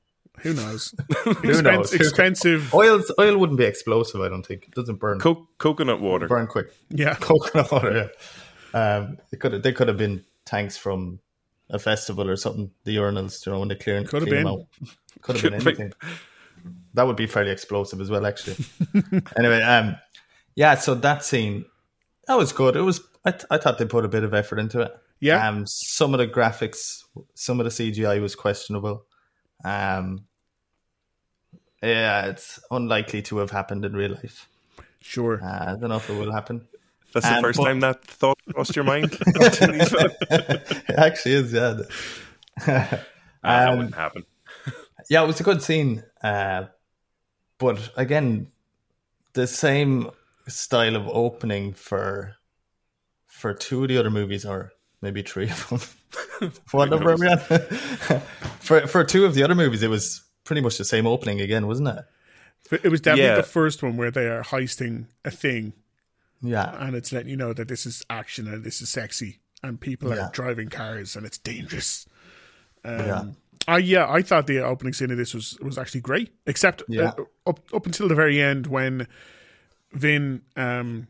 [0.43, 0.95] who knows?
[1.25, 1.93] Who Expen- knows?
[1.93, 2.73] Expensive.
[2.73, 4.21] Oil oil wouldn't be explosive.
[4.21, 6.29] I don't think it doesn't burn Co- coconut water.
[6.29, 6.73] burn quick.
[6.91, 7.15] Yeah.
[7.21, 8.11] Coconut water.
[8.73, 8.81] Yeah.
[8.81, 11.19] Um, it could they could have been tanks from
[11.71, 12.71] a festival or something.
[12.85, 14.61] The urinals, you know, when they clear Could have clean them out.
[15.23, 15.67] Could have been Could have been.
[15.67, 15.93] anything.
[16.95, 18.65] That would be fairly explosive as well, actually.
[19.37, 19.97] anyway, um,
[20.55, 20.75] yeah.
[20.77, 21.65] So that scene,
[22.27, 22.77] that was good.
[22.77, 23.01] It was.
[23.25, 24.97] I, th- I thought they put a bit of effort into it.
[25.21, 25.49] Yeah.
[25.49, 27.05] Um, some of the graphics,
[27.35, 29.05] some of the CGI was questionable.
[29.65, 30.27] Um,
[31.83, 34.49] yeah, it's unlikely to have happened in real life.
[35.01, 35.41] Sure.
[35.43, 36.67] Uh, I don't know if it will happen.
[37.15, 39.17] That's the Um, first but- time that thought crossed your mind.
[39.37, 40.15] watching these films?
[40.31, 41.79] it actually is, yeah.
[42.61, 42.65] Ah,
[43.43, 44.25] that Um, wouldn't happen.
[45.09, 46.05] yeah, it was a good scene.
[46.23, 46.65] Uh,
[47.59, 48.51] but again,
[49.33, 50.11] the same
[50.49, 52.35] style of opening for
[53.27, 54.73] for two of the other movies, or
[55.03, 55.69] maybe three of
[56.41, 56.53] them.
[56.73, 58.19] what number are we
[58.61, 61.67] for for two of the other movies, it was pretty much the same opening again,
[61.67, 62.05] wasn't it?
[62.85, 63.37] It was definitely Yeah.
[63.37, 65.73] the first one where they are heisting a thing
[66.43, 69.81] Yeah, and it's letting you know that this is action and this is sexy and
[69.81, 70.27] people Yeah.
[70.27, 72.07] are driving cars and it's dangerous.
[72.85, 73.25] Um, Yeah.
[73.67, 77.13] I, yeah, I thought the opening scene of this was, was actually great, except Yeah.
[77.19, 79.07] uh, up up until the very end when
[79.93, 81.09] Vin um,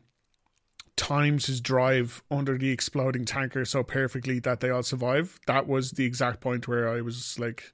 [0.99, 5.39] times his drive under the exploding tanker so perfectly that they all survive.
[5.47, 7.73] That was the exact point where I was like,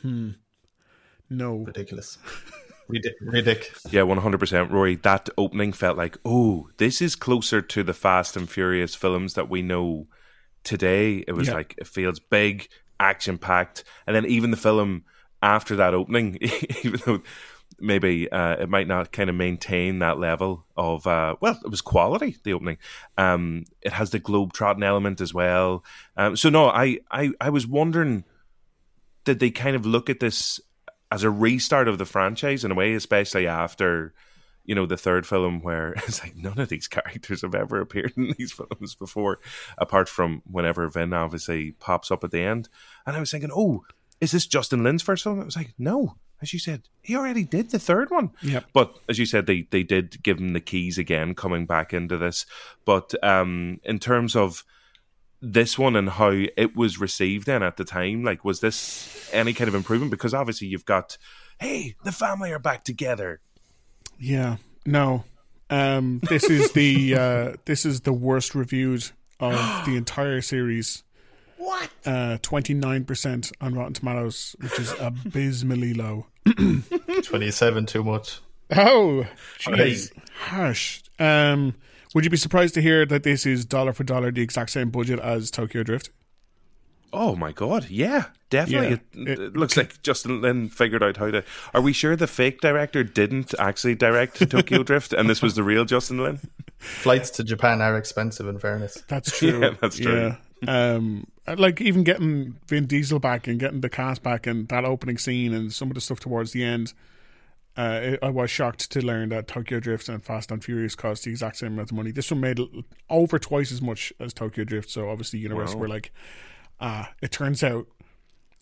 [0.00, 0.30] hmm,
[1.30, 1.58] no.
[1.58, 2.18] ridiculous.
[2.90, 3.92] Ridic- ridic.
[3.92, 4.96] Yeah, one hundred percent, Rory.
[4.96, 9.48] That opening felt like, oh, this is closer to the Fast and Furious films that
[9.48, 10.08] we know
[10.64, 11.24] today.
[11.28, 11.54] It was Yeah.
[11.54, 12.68] like it feels big,
[13.00, 15.04] action packed, and then even the film
[15.42, 16.36] after that opening,
[16.84, 17.22] even though
[17.82, 21.80] maybe uh, it might not kind of maintain that level of uh, well, it was
[21.80, 22.36] quality.
[22.44, 22.78] The opening,
[23.18, 25.84] um, it has the globe trotting element as well.
[26.16, 28.24] Um, so no, I, I I was wondering,
[29.24, 30.60] did they kind of look at this
[31.10, 34.14] as a restart of the franchise in a way, especially after
[34.64, 38.12] you know the third film where it's like none of these characters have ever appeared
[38.16, 39.40] in these films before,
[39.76, 42.68] apart from whenever Vin obviously pops up at the end.
[43.06, 43.84] And I was thinking, oh,
[44.20, 45.40] is this Justin Lin's first film?
[45.40, 46.16] I was like, no.
[46.42, 48.30] As you said, he already did the third one.
[48.42, 48.64] Yep.
[48.72, 52.18] But as you said, they they did give him the keys again, coming back into
[52.18, 52.46] this.
[52.84, 54.64] But um, in terms of
[55.40, 59.52] this one and how it was received then at the time, like was this any
[59.52, 60.10] kind of improvement?
[60.10, 61.16] Because obviously you've got,
[61.60, 63.40] hey, the family are back together.
[64.18, 65.24] Yeah, no.
[65.70, 71.04] Um, this is the uh, this is the worst reviewed of the entire series.
[71.56, 72.42] What?
[72.42, 76.26] Twenty nine percent on Rotten Tomatoes, which is abysmally low.
[77.22, 78.40] Twenty-seven, too much.
[78.74, 79.26] Oh,
[79.58, 79.68] jeez,
[80.16, 80.26] Right.
[80.38, 81.02] harsh.
[81.18, 81.74] Um,
[82.14, 84.90] would you be surprised to hear that this is dollar for dollar the exact same
[84.90, 86.10] budget as Tokyo Drift?
[87.14, 88.88] Oh my god, yeah, definitely.
[88.88, 91.44] Yeah, it, it- it looks like Justin Lin figured out how to.
[91.74, 95.62] Are we sure the fake director didn't actually direct Tokyo Drift, and this was the
[95.62, 96.40] real Justin Lin?
[96.78, 99.02] Flights to Japan are expensive, in fairness.
[99.08, 99.60] That's true.
[99.62, 100.16] Yeah, that's true.
[100.20, 100.36] Yeah.
[100.68, 101.26] Um,
[101.58, 105.52] like even getting Vin Diesel back and getting the cast back and that opening scene
[105.52, 106.92] and some of the stuff towards the end.
[107.76, 111.24] Uh, it, I was shocked to learn that Tokyo Drift and Fast and Furious cost
[111.24, 112.10] the exact same amount of money.
[112.10, 112.60] This one made
[113.08, 114.90] over twice as much as Tokyo Drift.
[114.90, 115.80] So obviously, Universal Wow.
[115.82, 116.12] were like,
[116.80, 117.86] ah, it turns out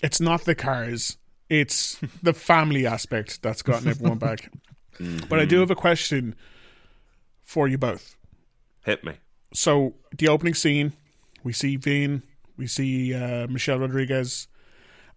[0.02, 1.16] it's not the cars,
[1.48, 4.48] it's the family aspect that's gotten everyone back.
[5.28, 6.36] But I do have a question
[7.42, 8.16] for you both.
[8.84, 9.14] Hit me.
[9.52, 10.92] So the opening scene,
[11.42, 12.22] we see Vin,
[12.56, 14.48] we see uh, Michelle Rodriguez,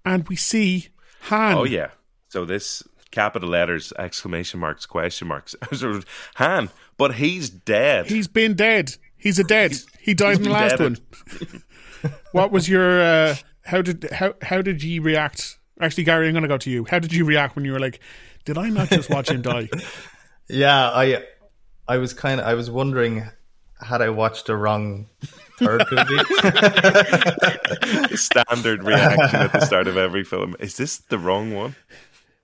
[0.06, 0.90] and we see
[1.22, 1.58] Han.
[1.58, 1.90] Oh yeah.
[2.30, 5.56] So this capital letters, exclamation marks, question marks.
[5.74, 6.06] Sort of,
[6.36, 8.08] Han, but he's dead.
[8.08, 8.96] He's been dead.
[9.16, 9.74] He's a dead.
[10.00, 11.00] he died in the last deaded.
[12.02, 12.14] one.
[12.32, 13.02] what was your?
[13.02, 15.58] Uh, how did how how did you react?
[15.80, 16.86] Actually, Gary, I'm going to go to you.
[16.86, 18.00] How did you react when you were like,
[18.46, 19.70] "Did I not just watch him die?"
[20.50, 21.24] Yeah, I
[21.88, 23.24] I was kind of I was wondering
[23.82, 25.08] had I watched the wrong
[25.58, 26.18] third movie.
[28.16, 30.56] Standard reaction at the start of every film.
[30.60, 31.76] Is this the wrong one?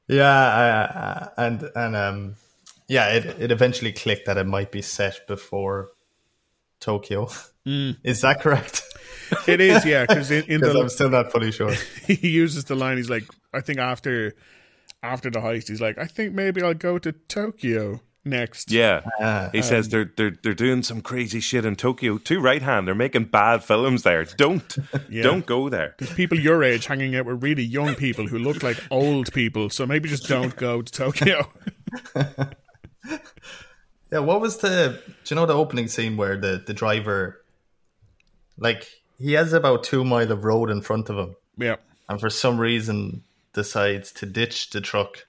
[0.07, 2.35] yeah, I, I, and and um
[2.87, 5.89] yeah, it it eventually clicked that it might be set before
[6.79, 7.29] Tokyo.
[8.03, 8.81] Is that correct?
[9.47, 11.71] it is, yeah, because in, in Because I'm the still not fully sure.
[12.07, 12.97] he uses the line.
[12.97, 14.33] He's like, I think after
[15.03, 18.71] after the heist, he's like, I think maybe I'll go to Tokyo next.
[18.71, 19.01] Yeah.
[19.19, 22.17] Ah, he says they're they're they're doing some crazy shit in Tokyo.
[22.17, 22.87] Too right hand.
[22.87, 24.25] They're making bad films there.
[24.25, 24.77] Don't
[25.11, 25.95] don't go there.
[25.97, 29.69] There's people your age hanging out with really young people who look like old people,
[29.69, 31.51] so maybe just don't go to Tokyo.
[34.11, 34.99] Yeah, what was the?
[35.05, 37.41] Do you know the opening scene where the the driver,
[38.57, 38.87] like,
[39.19, 41.75] he has about two mile of road in front of him, yeah.
[42.07, 43.23] and for some reason
[43.53, 45.25] decides to ditch the truck.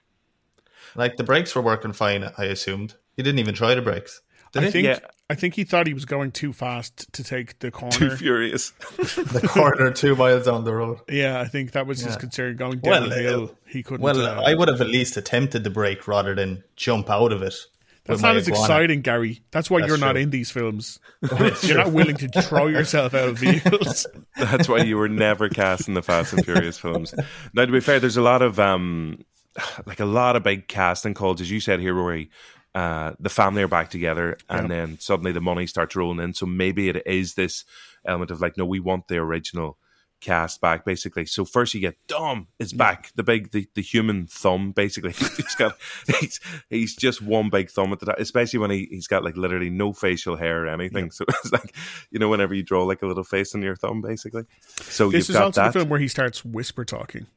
[0.95, 2.95] Like the brakes were working fine, I assumed.
[3.15, 4.21] He didn't even try the brakes.
[4.53, 4.71] Did I he?
[4.71, 4.99] think Yeah.
[5.29, 7.95] I think he thought he was going too fast to take the corner.
[7.95, 8.71] Too furious.
[8.97, 10.99] the corner two miles down the road.
[11.07, 13.55] yeah, I think that was his concern going Well, down the uh, hill.
[13.65, 14.01] He couldn't.
[14.01, 17.41] Well, uh, I would have at least attempted the brake rather than jump out of
[17.43, 17.55] it.
[18.03, 18.63] that's not as iguana.
[18.65, 19.41] exciting, Gary.
[19.51, 20.99] That's why That's you're not in these films.
[21.61, 24.05] you're not willing to throw yourself out of vehicles.
[24.35, 27.13] That's why you were never cast in the Fast and Furious films.
[27.53, 29.23] Now, to be fair, there's a lot of um,
[29.85, 32.29] like a lot of big casting calls, as you said here, Rory.
[32.73, 36.33] Uh, the family are back together, and then suddenly the money starts rolling in.
[36.33, 37.65] So maybe it is this
[38.05, 39.77] element of like, no, we want the original
[40.21, 41.25] cast back, basically.
[41.25, 45.11] So first you get Dom is back, the big, the, the human thumb, basically.
[45.35, 45.75] he's got,
[46.07, 46.39] he's
[46.69, 49.69] he's just one big thumb at the top, especially when he he's got like literally
[49.69, 51.11] no facial hair or anything.
[51.11, 51.75] So it's like,
[52.09, 54.43] you know, whenever you draw like a little face on your thumb, basically.
[54.79, 55.73] So This is also that.
[55.73, 57.27] the film where he starts whisper talking.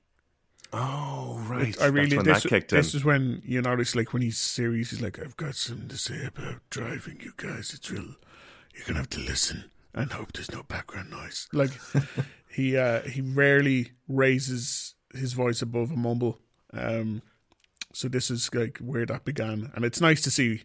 [0.76, 5.00] Oh right, I really this, this is when you notice like when he's serious, he's
[5.00, 7.72] like, I've got something to say about driving, you guys.
[7.74, 8.16] It's real
[8.74, 11.48] you're gonna have to listen and hope there's no background noise.
[11.52, 11.70] Like
[12.48, 16.40] he uh he rarely raises his voice above a mumble.
[16.72, 17.22] Um
[17.92, 19.70] so this is like where that began.
[19.76, 20.64] And it's nice to see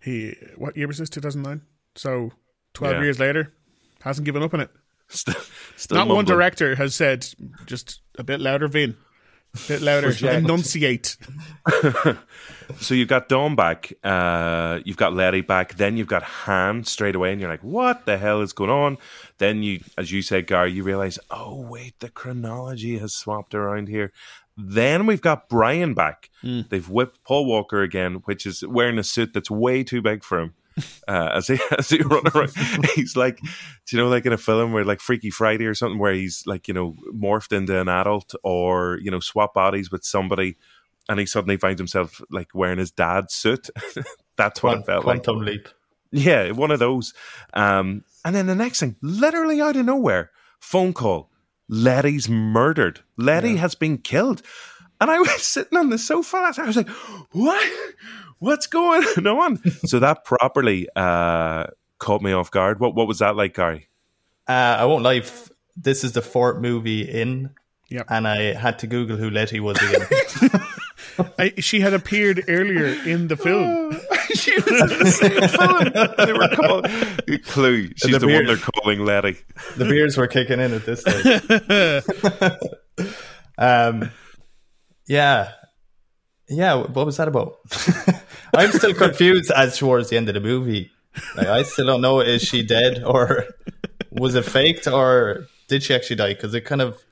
[0.00, 1.10] he what year was this?
[1.10, 1.60] Two thousand nine?
[1.96, 2.32] So
[2.72, 3.02] twelve Yeah.
[3.02, 3.52] years later,
[4.00, 4.70] hasn't given up on it.
[5.08, 5.34] Still,
[5.76, 7.26] still Not one director has said
[7.66, 8.96] just a bit louder, Vin.
[9.54, 10.08] A bit louder.
[10.10, 11.16] Enunciate.
[12.78, 17.14] So you've got Dom back, uh, you've got Letty back, then you've got Han straight
[17.14, 18.96] away, and you're like, what the hell is going on?
[19.38, 23.88] Then you, as you said, Gar, you realize, oh wait, the chronology has swapped around
[23.88, 24.12] here.
[24.56, 26.30] Then we've got Brian back.
[26.70, 30.40] They've whipped Paul Walker again, which is wearing a suit that's way too big for
[30.40, 30.54] him.
[31.06, 32.52] Uh, as he as he run around,
[32.94, 35.98] he's like, do you know, like in a film where like Freaky Friday or something,
[35.98, 40.04] where he's like, you know, morphed into an adult or you know, swap bodies with
[40.04, 40.56] somebody,
[41.08, 43.70] and he suddenly finds himself like wearing his dad's suit.
[44.36, 45.22] That's what it felt like.
[45.22, 45.68] Quantum leap.
[46.10, 47.12] Yeah, one of those.
[47.54, 51.30] Um, and then the next thing, literally out of nowhere, phone call.
[51.68, 53.00] Letty's murdered.
[53.16, 54.42] Letty has been killed.
[55.04, 56.38] And I was sitting on the sofa.
[56.56, 56.88] I was like,
[57.32, 57.70] what?
[58.38, 59.58] What's going on?
[59.84, 61.66] so that properly uh,
[61.98, 62.80] caught me off guard.
[62.80, 63.88] What What was that like, Gary?
[64.48, 65.22] Uh, I won't lie.
[65.76, 67.50] This is the fourth movie in,
[67.90, 68.06] Yep.
[68.08, 70.06] and I had to Google who Letty was again.
[71.38, 73.92] I, she had appeared earlier in the film.
[74.34, 76.26] she was in the same film.
[76.26, 76.88] They were called
[77.44, 77.88] Clue.
[77.96, 79.36] She's The the, one they're calling Letty.
[79.76, 81.42] the beers were kicking in at this stage.
[83.58, 84.10] um,
[85.06, 85.52] yeah,
[86.48, 86.74] yeah.
[86.74, 87.58] What was that about?
[88.54, 90.90] I'm still confused as towards the end of the movie
[91.36, 93.46] Like, I still don't know is she dead or
[94.10, 96.34] was it faked or did she actually die?
[96.34, 97.02] Because it kind of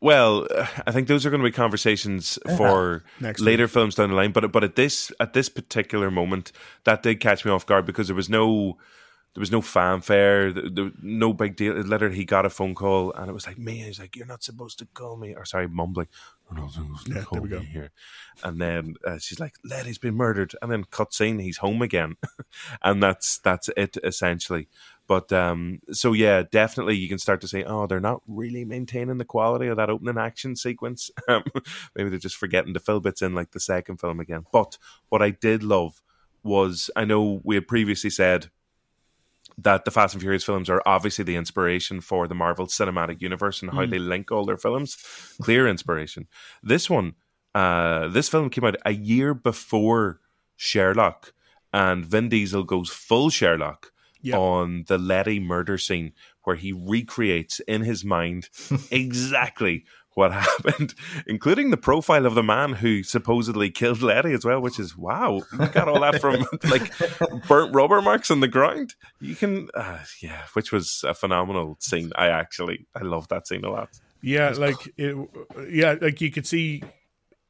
[0.00, 4.10] Well, uh, I think those are going to be conversations for Next later films down
[4.10, 4.32] the line.
[4.32, 6.52] But but at this at this particular moment,
[6.84, 8.78] that did catch me off guard because there was no
[9.36, 11.74] there was no fanfare, there, there, no big deal.
[11.74, 13.80] Literally, he got a phone call and it was like me.
[13.80, 16.08] He's like, "You're not supposed to call me," or sorry, mumbling,
[16.50, 17.58] "You're not supposed to Yeah, there we go.
[17.60, 17.90] here."
[18.42, 22.16] And then uh, she's like, "Letty's been murdered," and then cut scene, he's home again,
[22.82, 24.68] and that's that's it essentially.
[25.06, 29.18] But um, so yeah, definitely you can start to say, oh, they're not really maintaining
[29.18, 31.10] the quality of that opening action sequence.
[31.28, 31.44] Um,
[31.94, 34.46] Maybe they're just forgetting to fill bits in like the second film again.
[34.50, 34.78] But
[35.10, 36.00] what I did love
[36.42, 38.50] was I know we had previously said
[39.58, 43.62] that the Fast and Furious films are obviously the inspiration for the Marvel Cinematic Universe
[43.62, 44.96] and how they link all their films.
[45.40, 46.26] Clear inspiration.
[46.62, 47.14] This one,
[47.54, 50.20] uh, this film came out a year before
[50.56, 51.32] Sherlock,
[51.72, 54.36] and Vin Diesel goes full Sherlock Yeah.
[54.36, 56.12] on the Letty murder scene,
[56.44, 58.50] where he recreates in his mind
[58.90, 59.84] exactly
[60.16, 60.94] what happened,
[61.26, 65.42] including the profile of the man who supposedly killed Letty as well, which is wow.
[65.52, 66.36] You got all that from
[66.70, 66.90] like
[67.46, 68.94] burnt rubber marks on the ground.
[69.20, 72.12] You can, uh, yeah, which was a phenomenal scene.
[72.16, 73.90] I actually, I love that scene a lot.
[74.22, 75.14] Yeah, like it,
[75.70, 76.82] yeah, like you could see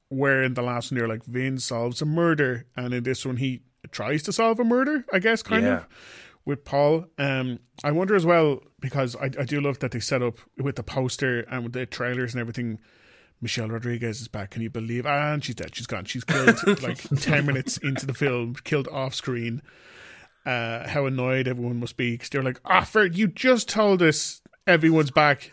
[0.09, 3.37] where in the last one you're like Vin solves a murder, and in this one
[3.37, 3.63] he
[3.93, 5.05] tries to solve a murder.
[5.13, 5.77] I guess kind Yeah.
[5.77, 5.87] of
[6.47, 7.07] with Paul.
[7.19, 10.77] Um, I wonder as well because I, I do love that they set up with
[10.77, 12.79] the poster and with the trailers and everything.
[13.43, 14.53] Michelle Rodriguez is back.
[14.53, 15.05] Can you believe?
[15.05, 15.75] And she's dead.
[15.75, 16.07] She's gone.
[16.07, 19.61] She's killed like ten minutes into the film, killed off screen.
[20.47, 24.41] Uh, how annoyed everyone must be because they're like, "Ah, Fred, you just told us
[24.67, 25.53] everyone's back."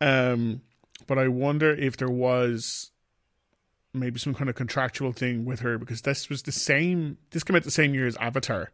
[0.00, 0.62] Um,
[1.06, 2.92] but I wonder if there was
[3.92, 7.18] maybe some kind of contractual thing with her because this was the same.
[7.30, 8.70] This came out the same year as Avatar,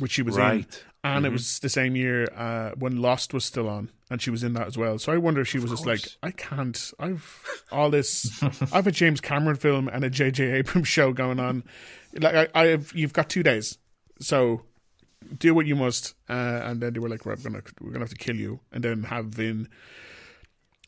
[0.00, 0.84] which she was in, Right.
[1.04, 4.42] and it was the same year uh, when Lost was still on, and she was
[4.44, 4.98] in that as well.
[4.98, 6.00] So I wonder if she was just like.
[6.22, 6.92] I can't.
[6.98, 7.42] I've
[7.72, 8.42] all this.
[8.72, 10.44] I've a James Cameron film and a J.J.
[10.52, 11.64] Abrams show going on.
[12.18, 12.92] Like I, I have.
[12.94, 13.78] You've got two days,
[14.20, 14.62] so
[15.38, 16.14] do what you must.
[16.28, 18.84] Uh, and then they were like, we're gonna we're gonna have to kill you, and
[18.84, 19.68] then have Vin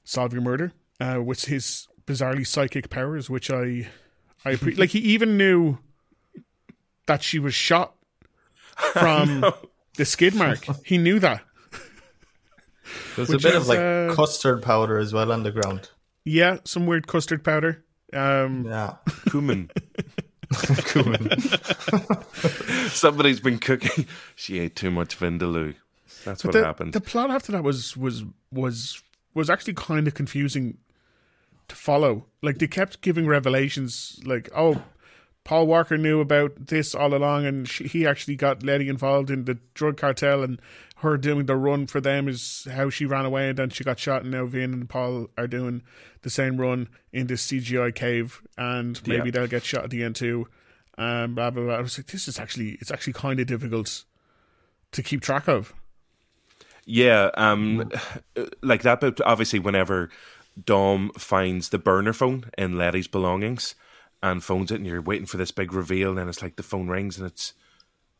[0.04, 3.88] solve your murder uh, with his bizarrely psychic powers, which I
[4.44, 4.90] I appre- like.
[4.90, 5.78] He even knew
[7.06, 7.94] that she was shot
[8.92, 9.44] from
[9.96, 10.66] the skid mark.
[10.84, 11.42] He knew that.
[13.16, 15.90] there's a bit is, of like uh, custard powder as well on the ground.
[16.24, 17.84] Yeah, some weird custard powder.
[18.12, 18.96] Um, Yeah.
[19.30, 19.70] Cumin.
[20.86, 21.40] Cumin.
[22.90, 24.06] Somebody's been cooking.
[24.34, 25.74] She ate too much vindaloo.
[26.24, 26.92] That's what the, happened.
[26.94, 29.02] the plot after that was was was
[29.34, 30.78] was actually kind of confusing
[31.68, 32.26] to follow.
[32.42, 34.82] Like they kept giving revelations, like oh,
[35.48, 39.46] Paul Walker knew about this all along, and she, he actually got Letty involved in
[39.46, 40.60] the drug cartel, and
[40.96, 43.98] her doing the run for them is how she ran away, and then she got
[43.98, 45.80] shot, and now Vin and Paul are doing
[46.20, 49.30] the same run in this CGI cave, and maybe Yeah.
[49.30, 50.48] they'll get shot at the end too.
[50.98, 51.76] Um, blah blah blah.
[51.76, 54.04] I was like, this is actually it's actually kind of difficult
[54.92, 55.72] to keep track of.
[56.84, 57.90] Yeah, um,
[58.60, 59.00] like that.
[59.00, 60.10] But obviously, whenever
[60.62, 63.74] Dom finds the burner phone in Letty's belongings
[64.22, 66.62] and phones it, and you're waiting for this big reveal, and then it's like the
[66.62, 67.54] phone rings and it's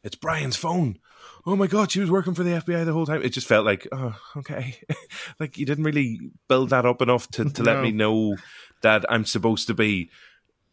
[0.03, 0.99] it's Brian's phone.
[1.47, 3.23] Oh my god, she was working for the FBI the whole time.
[3.23, 4.77] It just felt like, oh, okay,
[5.41, 8.37] like you didn't really build that up enough to to let me know
[8.83, 10.11] that I'm supposed to be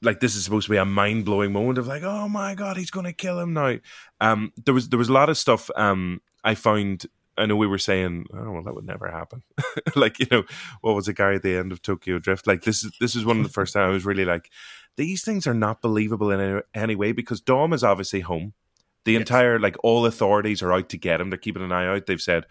[0.01, 2.77] like this is supposed to be a mind blowing moment of like, oh my god,
[2.77, 3.77] he's gonna kill him now.
[4.21, 5.69] Um, there was there was a lot of stuff.
[5.75, 7.05] Um, I found.
[7.37, 9.43] I know we were saying, oh well, that would never happen.
[9.95, 10.43] like you know,
[10.79, 12.47] what was it, guy at the end of Tokyo Drift?
[12.47, 14.49] Like this is this is one of the first time I was really like,
[14.97, 18.53] these things are not believable in any, any way because Dom is obviously home.
[19.03, 21.29] The entire like all authorities are out to get him.
[21.29, 22.07] They're keeping an eye out.
[22.07, 22.45] They've said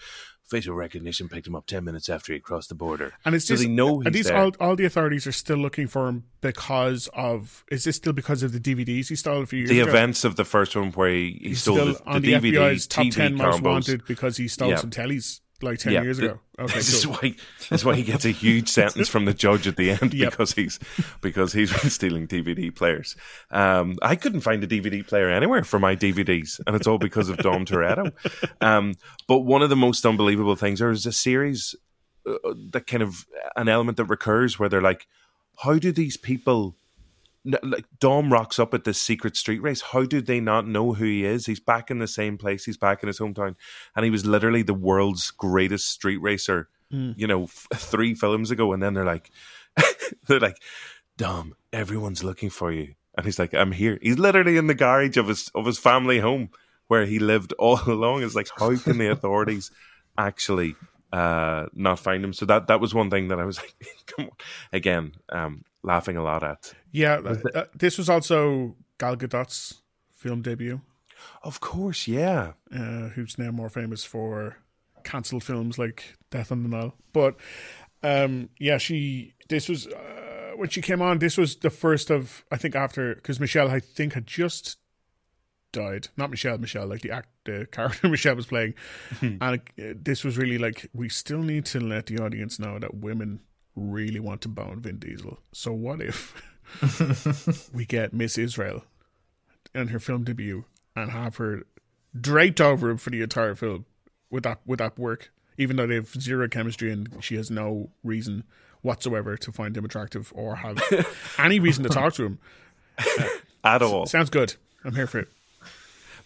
[0.44, 3.12] facial recognition picked him up ten minutes after he crossed the border.
[3.24, 4.36] And it's so just they know he's these there.
[4.36, 8.44] all all the authorities are still looking for him because of is this still because
[8.44, 9.90] of the DVDs he stole a few years the ago?
[9.90, 12.54] events of the first one where he, he stole still the, on the, the, DVD,
[12.54, 14.76] FBI's top TV ten most wanted because he stole Yeah.
[14.76, 16.38] some tellies like ten Yeah, years ago.
[16.58, 17.14] Okay, this is cool.
[17.14, 20.14] why this is why he gets a huge sentence from the judge at the end
[20.14, 20.30] Yep.
[20.30, 20.78] because he's
[21.20, 23.16] because he's been stealing DVD players.
[23.50, 27.28] Um, I couldn't find a DVD player anywhere for my DVDs, and it's all because
[27.28, 28.12] of Dom Toretto.
[28.60, 28.94] Um,
[29.26, 31.74] but one of the most unbelievable things there is a series
[32.26, 35.06] uh, that kind of an element that recurs where they're like,
[35.58, 36.76] how do these people?
[37.62, 39.82] Like Dom rocks up at this secret street race.
[39.82, 41.44] How do they not know who he is?
[41.46, 42.64] He's back in the same place.
[42.64, 43.54] He's back in his hometown,
[43.94, 46.68] and he was literally the world's greatest street racer.
[47.16, 49.30] You know, f- three films ago, and then they're like,
[50.28, 50.58] they're like,
[51.16, 53.98] Dom, everyone's looking for you, and he's like, I'm here.
[54.00, 56.50] He's literally in the garage of his of his family home,
[56.88, 58.22] where he lived all along.
[58.22, 59.70] It's like, how can the authorities
[60.16, 60.76] actually
[61.12, 62.32] uh, not find him?
[62.32, 63.74] So that that was one thing that I was like,
[64.06, 64.36] come on,
[64.72, 66.74] again, um, laughing a lot at.
[66.94, 67.14] Yeah,
[67.54, 69.82] uh, this was also Gal Gadot's
[70.12, 70.80] film debut.
[71.42, 72.52] Of course, yeah.
[72.72, 74.58] Uh, who's now more famous for
[75.02, 76.94] cancelled films like Death on the Nile.
[77.12, 77.34] But
[78.04, 79.34] um, yeah, she.
[79.48, 81.18] This was uh, when she came on.
[81.18, 84.78] This was the first of I think after because Michelle I think had just
[85.72, 86.08] died.
[86.16, 88.74] Not Michelle, Michelle, like the act, the character Michelle was playing.
[89.20, 92.94] and uh, this was really like we still need to let the audience know that
[92.94, 93.40] women
[93.74, 95.38] really want to bone Vin Diesel.
[95.52, 96.40] So what if
[97.72, 98.84] we get Miss Israel
[99.74, 100.64] in her film debut
[100.96, 101.62] and have her
[102.18, 103.86] draped over him for the entire film?
[104.30, 105.30] Would that would that work?
[105.56, 108.44] Even though they have zero chemistry and she has no reason
[108.82, 110.78] whatsoever to find him attractive or have
[111.38, 112.38] any reason to talk to him
[112.98, 113.26] uh,
[113.64, 114.06] at all.
[114.06, 114.54] Sounds good.
[114.84, 115.28] I'm here for it.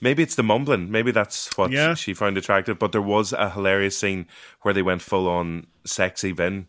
[0.01, 0.91] Maybe it's the mumbling.
[0.91, 1.95] Maybe that's what Yeah.
[1.95, 2.79] she found attractive.
[2.79, 4.27] But there was a hilarious scene
[4.63, 6.69] where they went full on sexy Vin.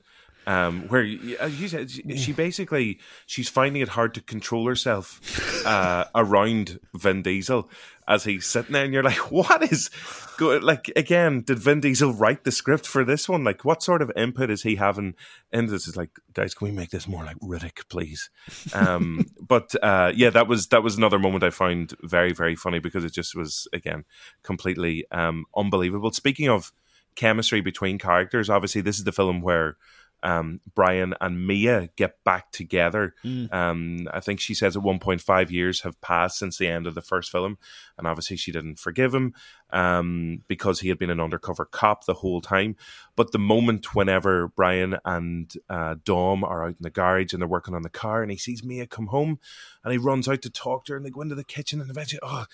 [0.50, 2.98] Um, where you, said she- she basically
[3.28, 5.22] she's finding it hard to control herself
[5.64, 7.70] uh, around Vin Diesel
[8.08, 9.92] as he's sitting there, and you're like, "What is
[10.38, 13.44] good?" Like again, did Vin Diesel write the script for this one?
[13.44, 15.14] Like, what sort of input is he having
[15.52, 15.88] in this?
[15.88, 18.32] Is like, guys, can we make this more like Riddick, please?
[18.74, 22.80] Um, but uh, yeah, that was that was another moment I found very very funny
[22.80, 24.04] because it just was again
[24.42, 26.12] completely um, unbelievable.
[26.12, 26.72] Speaking of
[27.16, 29.78] chemistry between characters, obviously this is the film where
[30.24, 33.16] um, Brian and Mia get back together.
[33.52, 36.88] Um, I think she says at one point five years have passed since the end
[36.88, 37.58] of the first film,
[37.98, 39.34] and obviously she didn't forgive him
[39.72, 42.76] um, because he had been an undercover cop the whole time.
[43.16, 47.48] But the moment whenever Brian and uh, Dom are out in the garage and they're
[47.48, 49.40] working on the car, and he sees Mia come home,
[49.84, 51.90] and he runs out to talk to her, and they go into the kitchen, and
[51.90, 52.46] eventually, oh.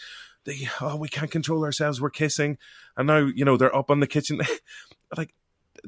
[0.46, 2.00] They, oh, we can't control ourselves.
[2.00, 2.60] We're kissing,
[2.96, 4.42] and now you know they're up on the kitchen.
[5.18, 5.34] like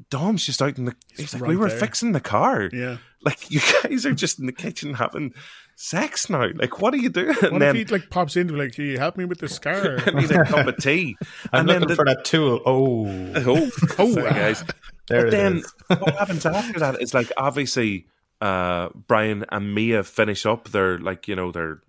[0.10, 0.96] Dom's just out in the.
[1.16, 2.70] He's, like, right we were there." fixing the car.
[2.74, 2.98] Yeah.
[3.24, 5.34] Like you guys are just in the kitchen having
[5.76, 6.48] sex now.
[6.54, 7.30] Like what are you doing?
[7.36, 9.26] What and if then he like pops in to be like, "Can you help me
[9.26, 11.18] with this car?" I need a cup of tea.
[11.52, 12.62] I'm and then looking the, for that tool.
[12.66, 14.64] Oh, oh, Oh, sorry, guys.
[15.08, 15.74] there But it then is.
[15.90, 18.08] what happens after that is like obviously
[18.40, 21.82] uh, Brian and Mia finish up their like you know their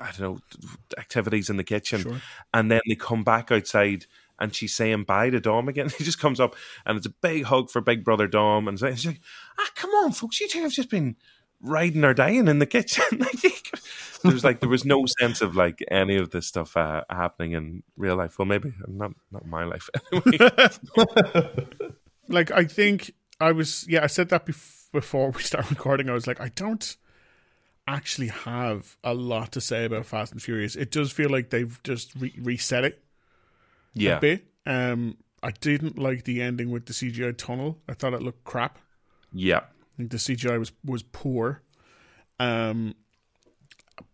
[0.00, 0.38] I don't know
[0.98, 2.20] activities in the kitchen, Sure.
[2.52, 4.06] and then they come back outside.
[4.38, 5.90] And she's saying bye to Dom again.
[5.98, 8.68] He just comes up and it's a big hug for Big Brother Dom.
[8.68, 9.20] And she's like,
[9.58, 10.40] ah, come on, folks.
[10.40, 11.16] You two have just been
[11.60, 13.04] riding or dying in the kitchen.
[14.22, 17.82] There's like, there was no sense of like any of this stuff uh, happening in
[17.96, 18.38] real life.
[18.38, 19.88] Well, maybe not, not my life.
[20.12, 20.68] Anyway.
[22.28, 26.14] like I think I was yeah I said that bef- before we start recording I
[26.14, 26.96] was like I don't
[27.86, 31.78] actually have a lot to say about Fast and Furious it does feel like they've
[31.82, 33.03] just re- reset it
[33.94, 34.16] yeah.
[34.16, 38.22] a bit um I didn't like the ending with the CGI tunnel I thought it
[38.22, 38.78] looked crap
[39.32, 39.58] Yeah.
[39.58, 41.62] I think the CGI was was poor
[42.40, 42.94] um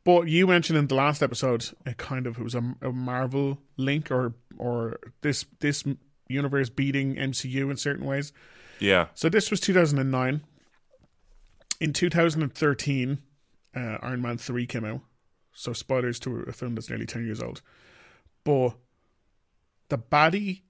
[0.04, 3.58] but you mentioned in the last episode it kind of it was a, a Marvel
[3.76, 5.84] link or or this this
[6.28, 8.32] universe beating MCU in certain ways
[8.78, 9.08] Yeah.
[9.14, 10.40] So this was 2009.
[11.80, 13.18] In 2013,
[13.74, 15.00] uh, Iron Man 3 came out.
[15.52, 17.62] So spoilers to a film that's nearly 10 years old.
[18.44, 18.70] But
[19.90, 20.64] the body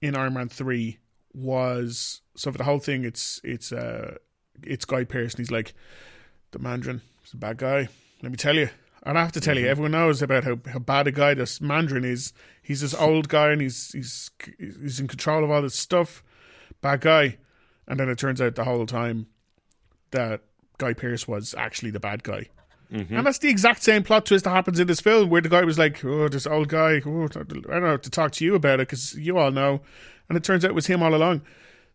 [0.00, 0.98] in Iron Man 3
[1.34, 4.16] was so for the whole thing it's it's uh
[4.62, 5.74] it's Guy Pearce and he's like
[6.50, 7.88] the Mandarin is a bad guy.
[8.22, 8.68] Let me tell you.
[9.04, 11.60] And I have to tell you, everyone knows about how, how bad a guy this
[11.60, 12.32] Mandarin is.
[12.62, 16.22] He's this old guy and he's he's he's in control of all this stuff.
[16.82, 17.38] Bad guy.
[17.88, 19.26] And then it turns out the whole time
[20.12, 20.42] that
[20.78, 22.48] Guy Pearce was actually the bad guy.
[22.92, 23.16] Mm-hmm.
[23.16, 25.64] And that's the exact same plot twist that happens in this film, where the guy
[25.64, 28.80] was like, "Oh, this old guy, oh, I don't know to talk to you about
[28.80, 29.80] it because you all know,"
[30.28, 31.42] and it turns out it was him all along.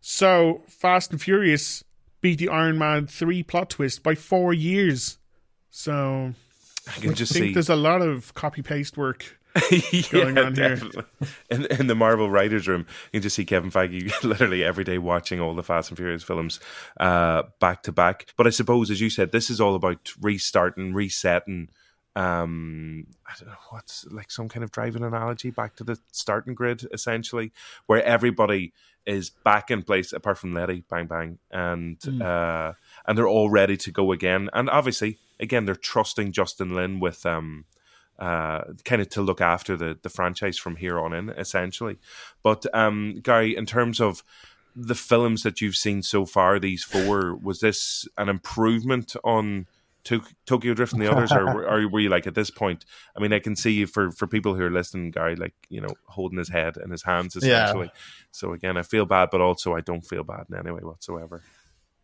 [0.00, 1.84] So Fast and Furious
[2.20, 5.18] beat the Iron Man three plot twist by four years.
[5.70, 6.34] So
[6.88, 7.52] I can I just think see.
[7.54, 9.37] there's a lot of copy paste work.
[9.92, 10.76] yeah, going on here.
[10.76, 11.04] definitely.
[11.50, 14.98] In, in the Marvel writers' room, you can just see Kevin Feige literally every day
[14.98, 16.60] watching all the Fast and Furious films
[17.00, 18.26] uh, back to back.
[18.36, 21.68] But I suppose, as you said, this is all about restarting, resetting.
[22.16, 26.54] Um, I don't know what's like some kind of driving analogy back to the starting
[26.54, 27.52] grid, essentially,
[27.86, 28.72] where everybody
[29.06, 32.72] is back in place apart from Letty, bang bang, and uh,
[33.06, 34.50] and they're all ready to go again.
[34.52, 37.64] And obviously, again, they're trusting Justin Lin with um,
[38.18, 41.98] uh, kind of to look after the the franchise from here on in, essentially.
[42.42, 44.22] But um, Gary, in terms of
[44.74, 49.66] the films that you've seen so far, these four, was this an improvement on
[50.04, 52.84] To- Tokyo Drift and the others, or, were- or were you like at this point?
[53.16, 55.94] I mean, I can see for for people who are listening, Gary, like you know,
[56.06, 57.90] holding his head in his hands essentially.
[58.30, 61.42] So again, I feel bad, but also I don't feel bad in any way whatsoever.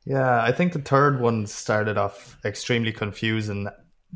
[0.04, 3.68] Yeah, I think the third one started off extremely confusing,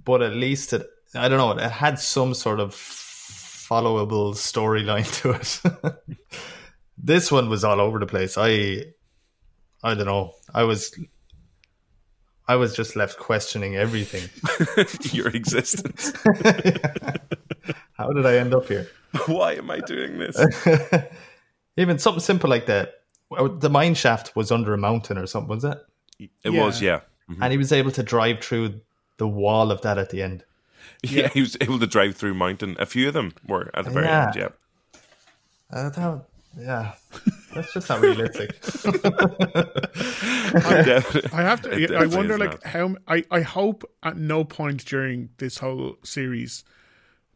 [0.04, 5.30] but at least it, I don't know, it had some sort of followable storyline to
[5.32, 5.94] it.
[6.96, 8.36] this one was all over the place.
[8.38, 8.84] I,
[9.82, 10.34] I don't know.
[10.54, 10.98] I was,
[12.46, 14.28] I was just left questioning everything.
[15.16, 16.12] Your existence.
[17.94, 18.88] How did I end up here?
[19.26, 20.36] Why am I doing this?
[21.76, 22.94] Even something simple like that.
[23.30, 25.78] The mine shaft was under a mountain or something, was it?
[26.18, 26.64] It Yeah.
[26.64, 27.00] was, yeah.
[27.40, 28.80] And he was able to drive through
[29.18, 30.44] the wall of that at the end.
[31.02, 31.28] yeah.
[31.28, 32.76] He was able to drive through mountain.
[32.78, 34.26] A few of them were at the very Yeah.
[34.26, 34.48] end, yeah.
[35.70, 36.24] Uh, that,
[36.58, 36.92] yeah,
[37.54, 38.58] that's just not realistic.
[40.52, 41.70] Definitely- I have to.
[41.70, 42.64] It I wonder, like, not.
[42.66, 42.96] how.
[43.06, 46.64] I I hope at no point during this whole series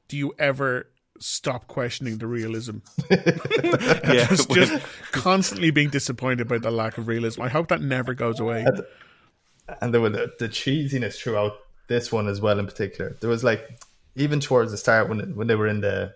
[0.09, 0.89] do you ever
[1.21, 2.79] stop questioning the realism.
[3.11, 7.43] yeah, Just, when- just constantly being disappointed by the lack of realism.
[7.43, 8.67] I hope that never goes away.
[9.81, 11.53] and there was the, the cheesiness throughout
[11.93, 12.59] this one as well.
[12.59, 13.81] In particular, there was like
[14.17, 16.15] even towards the start when when they were in the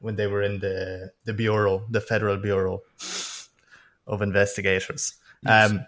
[0.00, 2.82] when they were in the the bureau, the Federal Bureau
[4.06, 5.14] of Investigators.
[5.46, 5.86] Um,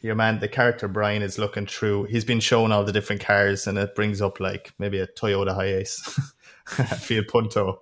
[0.00, 2.04] your man, the character Brian is looking through.
[2.04, 5.56] He's been shown all the different cars, and it brings up like maybe a Toyota
[5.56, 6.18] Hiace,
[6.78, 7.80] a Fiat Punto,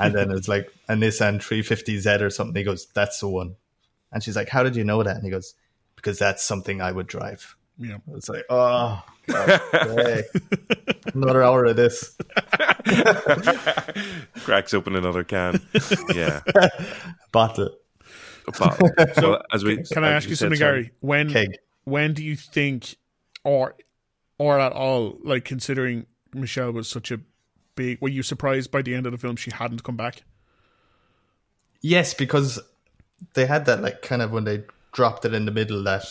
[0.00, 2.56] and then it's like a Nissan 350Z or something.
[2.56, 3.56] He goes, "That's the one,"
[4.12, 5.54] and she's like, "How did you know that?" And he goes,
[5.96, 7.98] "Because that's something I would drive." Yeah.
[8.14, 9.60] It's like, oh, God,
[11.14, 12.16] another hour of this.
[14.44, 15.60] cracks open another can.
[16.14, 16.40] Yeah.
[17.32, 17.70] Bottle
[18.58, 18.80] But,
[19.18, 20.82] well, as we, Can I ask you said, something, sorry.
[20.84, 20.92] Gary?
[21.00, 21.58] When keg.
[21.84, 22.96] when do you think,
[23.44, 23.76] or
[24.38, 27.20] or at all, like considering Michelle was such a
[27.74, 30.22] big, were you surprised by the end of the film she hadn't come back?
[31.80, 32.58] Yes, because
[33.34, 36.04] they had that like kind of when they dropped it in the middle that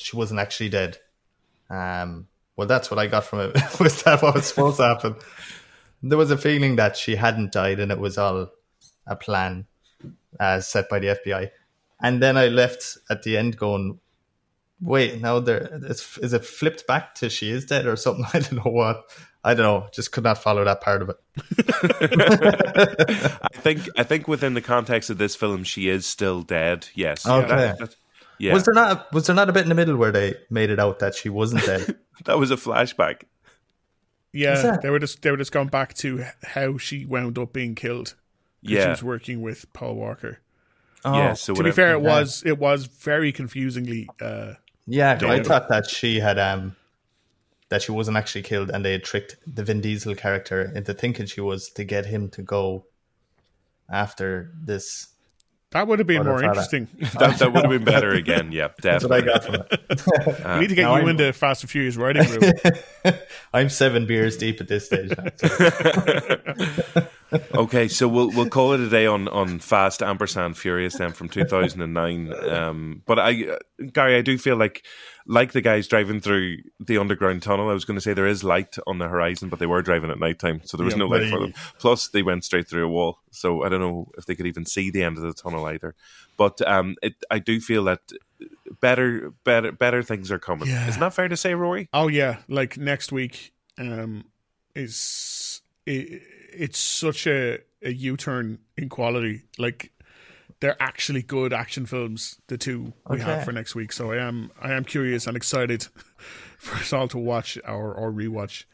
[0.00, 0.98] she wasn't actually dead.
[1.68, 2.26] Um,
[2.56, 3.54] well, that's what I got from it.
[3.80, 5.16] was that what was supposed to happen?
[6.02, 8.50] There was a feeling that she hadn't died and it was all
[9.06, 9.66] a plan
[10.38, 11.50] as set by the FBI.
[12.02, 14.00] And then I left at the end going,
[14.80, 18.24] wait, now there is, is it flipped back to she is dead or something?
[18.32, 19.04] I don't know what.
[19.42, 19.88] I don't know.
[19.92, 21.16] Just could not follow that part of it.
[23.42, 26.88] I think I think within the context of this film, she is still dead.
[26.94, 27.26] Yes.
[27.26, 27.48] Okay.
[27.48, 27.96] That, that-
[28.40, 28.54] yeah.
[28.54, 30.70] Was there not a, was there not a bit in the middle where they made
[30.70, 31.96] it out that she wasn't dead?
[32.24, 33.22] that was a flashback.
[34.32, 34.82] Yeah, that?
[34.82, 38.14] they were just they were just going back to how she wound up being killed.
[38.64, 40.38] 'cause she was working with Paul Walker.
[41.04, 41.32] Oh, yeah.
[41.32, 42.20] So To be fair, it yeah.
[42.20, 44.08] was it was very confusingly.
[44.20, 44.54] Uh,
[44.86, 46.76] Yeah, I thought that she had um
[47.70, 51.26] that she wasn't actually killed, and they had tricked the Vin Diesel character into thinking
[51.26, 52.84] she was to get him to go
[53.88, 55.08] after this.
[55.72, 56.88] That would have been more interesting.
[57.18, 58.50] that, that would have been better again.
[58.52, 59.78] Yeah, That's what I definitely.
[59.88, 60.54] got from it.
[60.54, 63.14] we need to uh, get you I'm- into Fast and Furious writing room.
[63.52, 65.12] I'm seven beers deep at this stage.
[67.54, 71.28] Okay, so we'll we'll call it a day on on Fast Ampersand Furious then from
[71.28, 72.32] 2009.
[72.48, 73.44] Um, but I,
[73.92, 74.84] Gary, I do feel like
[75.26, 77.70] like the guys driving through the underground tunnel.
[77.70, 80.10] I was going to say there is light on the horizon, but they were driving
[80.10, 81.54] at nighttime, so there was Yeah, no light for them.
[81.78, 84.66] Plus, they went straight through a wall, so I don't know if they could even
[84.66, 85.94] see the end of the tunnel either.
[86.36, 88.00] But um, it, I do feel that
[88.80, 90.68] better better better things are coming.
[90.68, 90.88] Yeah.
[90.88, 91.88] Isn't that fair to say, Rory?
[91.92, 94.24] Oh yeah, like next week um,
[94.74, 96.22] is it,
[96.52, 99.42] it's such a a U turn in quality.
[99.58, 99.92] Like
[100.60, 102.38] they're actually good action films.
[102.48, 103.92] The two we have for next week.
[103.92, 105.86] So I am I am curious and excited
[106.58, 108.64] for us all to watch or or rewatch.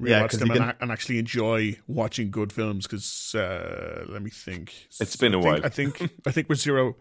[0.00, 4.04] Yeah, Rewatch 'cause them you and, can- and actually enjoy watching good films because uh,
[4.08, 4.72] let me think.
[5.00, 5.66] It's been a I think- while.
[5.66, 6.96] I think I think we're zero.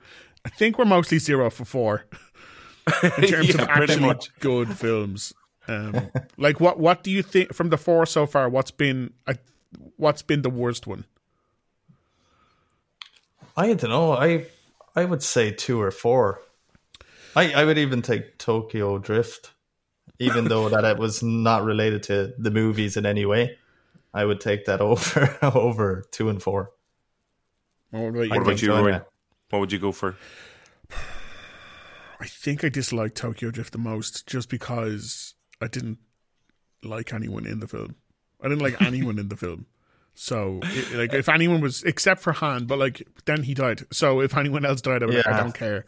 [0.45, 2.05] I think we're mostly zero for four
[3.17, 4.29] in terms Yeah, of pretty actually much.
[4.39, 5.33] good films.
[5.67, 6.79] Um, like what?
[6.79, 8.49] What do you think from the four so far?
[8.49, 9.33] What's been uh,
[9.97, 11.05] what's been the worst one?
[13.55, 14.13] I don't know.
[14.13, 14.45] I
[14.95, 16.41] I would say two or four.
[17.35, 19.51] I I would even take Tokyo Drift,
[20.19, 23.57] even though that it was not related to the movies in any way.
[24.13, 26.71] I would take that over over two and four.
[27.91, 28.29] What about you?
[28.29, 28.99] What about you, so, Rory?
[29.49, 30.15] What would you go for?
[32.19, 35.99] I think I disliked Tokyo Drift the most just because I didn't
[36.83, 37.95] like anyone in the film.
[38.43, 39.65] I didn't like anyone in the film.
[40.15, 43.81] So, it, like, if anyone was, except for Han, but like, then he died.
[43.91, 45.85] So, if anyone else died, I, would, I don't care.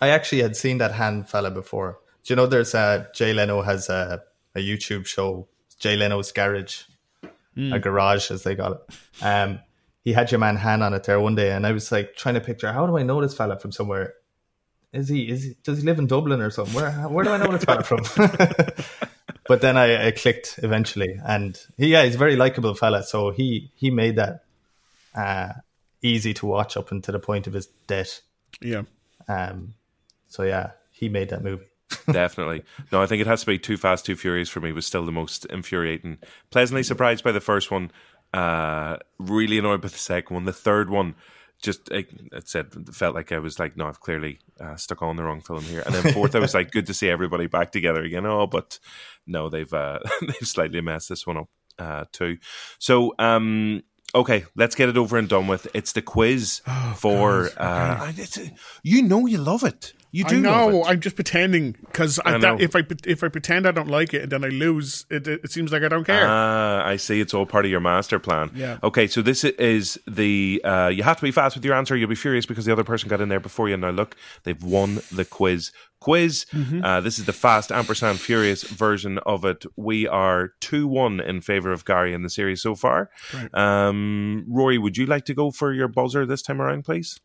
[0.00, 1.98] I actually had seen that Han fella before.
[2.22, 4.22] Do you know there's a Jay Leno has a,
[4.54, 5.48] a YouTube show,
[5.78, 6.82] Jay Leno's Garage,
[7.56, 8.80] a garage as they call it.
[9.22, 9.60] Um,
[10.04, 12.34] he had your man Han on it there one day, and I was like trying
[12.34, 14.14] to picture how do I know this fella from somewhere?
[14.92, 16.74] Is he is he, does he live in Dublin or something?
[16.74, 18.04] Where where do I know this fella from?
[19.48, 23.02] but then I, I clicked eventually, and he, yeah, he's a very likable fella.
[23.02, 24.44] So he he made that
[25.14, 25.52] uh,
[26.02, 28.20] easy to watch up until the point of his death.
[28.60, 28.82] Yeah.
[29.28, 29.74] Um,
[30.28, 31.66] so yeah, he made that movie.
[32.10, 32.64] Definitely.
[32.90, 35.06] No, I think it has to be Too Fast, Too Furious for me was still
[35.06, 36.18] the most infuriating.
[36.50, 37.90] Pleasantly surprised by the first one.
[38.34, 40.44] Uh, really annoyed by the second one.
[40.44, 41.14] The third one,
[41.62, 42.08] just it,
[42.44, 45.62] said felt like I was like, no, I've clearly uh, stuck on the wrong film
[45.62, 45.82] here.
[45.84, 48.26] And then fourth, I was like, good to see everybody back together again.
[48.26, 48.78] Oh, but
[49.26, 51.48] no, they've uh, they've slightly messed this one up
[51.78, 52.38] uh, too.
[52.78, 53.14] So.
[53.18, 53.82] um
[54.16, 55.68] Okay, let's get it over and done with.
[55.74, 56.62] It's the quiz
[56.96, 57.50] for.
[57.56, 58.12] Uh,
[58.82, 59.92] you know you love it.
[60.16, 60.84] You do I know.
[60.84, 64.44] I'm just pretending because if I if I pretend I don't like it and then
[64.44, 66.26] I lose, it, it seems like I don't care.
[66.26, 67.20] Ah, I see.
[67.20, 68.50] It's all part of your master plan.
[68.54, 68.78] Yeah.
[68.82, 70.62] Okay, so this is the.
[70.64, 71.94] Uh, you have to be fast with your answer.
[71.94, 73.76] You'll be furious because the other person got in there before you.
[73.76, 75.70] Now look, they've won the quiz.
[76.00, 76.46] Quiz.
[76.52, 76.84] Mm-hmm.
[76.84, 79.64] Uh, this is the fast ampersand furious version of it.
[79.76, 83.10] We are two one in favor of Gary in the series so far.
[83.32, 83.54] Right.
[83.54, 87.20] Um, Rory, would you like to go for your buzzer this time around, please?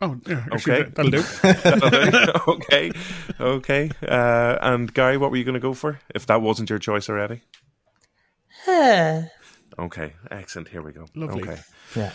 [0.00, 0.46] oh, yeah.
[0.52, 0.82] Okay.
[0.94, 1.22] that'll do.
[2.52, 2.90] okay,
[3.38, 3.90] okay.
[4.06, 7.08] Uh, and Gary, what were you going to go for if that wasn't your choice
[7.08, 7.42] already?
[8.64, 9.22] Huh.
[9.78, 10.68] Okay, excellent.
[10.68, 11.06] Here we go.
[11.14, 11.42] Lovely.
[11.42, 11.60] Okay.
[11.96, 12.12] Yeah.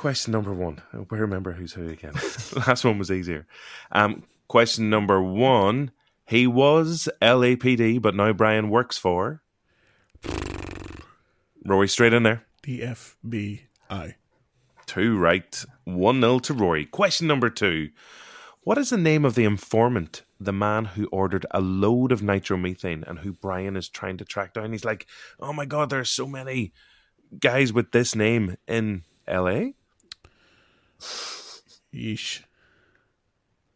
[0.00, 0.80] Question number one.
[0.94, 2.14] I hope I remember who's who again.
[2.66, 3.46] Last one was easier.
[3.92, 5.90] Um, question number one.
[6.26, 9.42] He was LAPD, but now Brian works for.
[11.66, 12.46] Rory, straight in there.
[12.62, 14.14] The FBI.
[14.86, 15.64] Two right.
[15.84, 16.86] 1 0 to Rory.
[16.86, 17.90] Question number two.
[18.62, 23.06] What is the name of the informant, the man who ordered a load of nitromethane
[23.06, 24.72] and who Brian is trying to track down?
[24.72, 25.06] He's like,
[25.38, 26.72] oh my God, there are so many
[27.38, 29.72] guys with this name in LA.
[31.94, 32.42] Yeesh.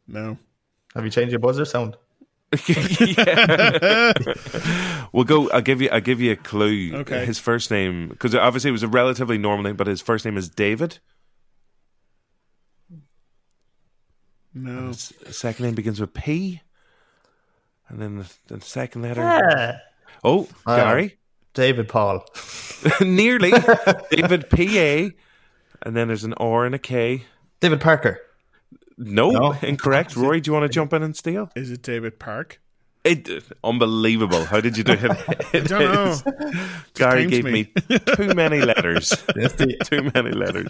[0.07, 0.39] No.
[0.95, 1.97] Have you changed your buzzer sound?
[5.15, 5.49] We'll go.
[5.51, 5.89] I'll give you.
[5.91, 6.91] I'll give you a clue.
[6.93, 7.25] Okay.
[7.25, 10.37] His first name, because obviously it was a relatively normal name, but his first name
[10.37, 10.99] is David.
[14.53, 14.89] No.
[14.89, 16.63] His second name begins with P,
[17.89, 19.81] and then the, the second letter.
[20.25, 21.17] Oh, Gary,
[21.55, 22.27] David Paul.
[23.01, 23.53] nearly
[24.11, 25.13] David P A,
[25.85, 27.25] and then there's an R and a K.
[27.61, 28.21] David Parker.
[28.97, 29.53] No, No.
[29.63, 30.17] incorrect.
[30.17, 31.51] Rory, do you want to jump in and steal?
[31.57, 32.61] Is it David Park?
[33.03, 33.29] It
[33.63, 34.45] unbelievable.
[34.47, 35.05] How did you do it?
[35.55, 36.17] I don't know.
[36.95, 37.71] Gary gave me.
[37.91, 37.99] me.
[37.99, 39.11] too many letters.
[39.85, 40.69] Too many letters.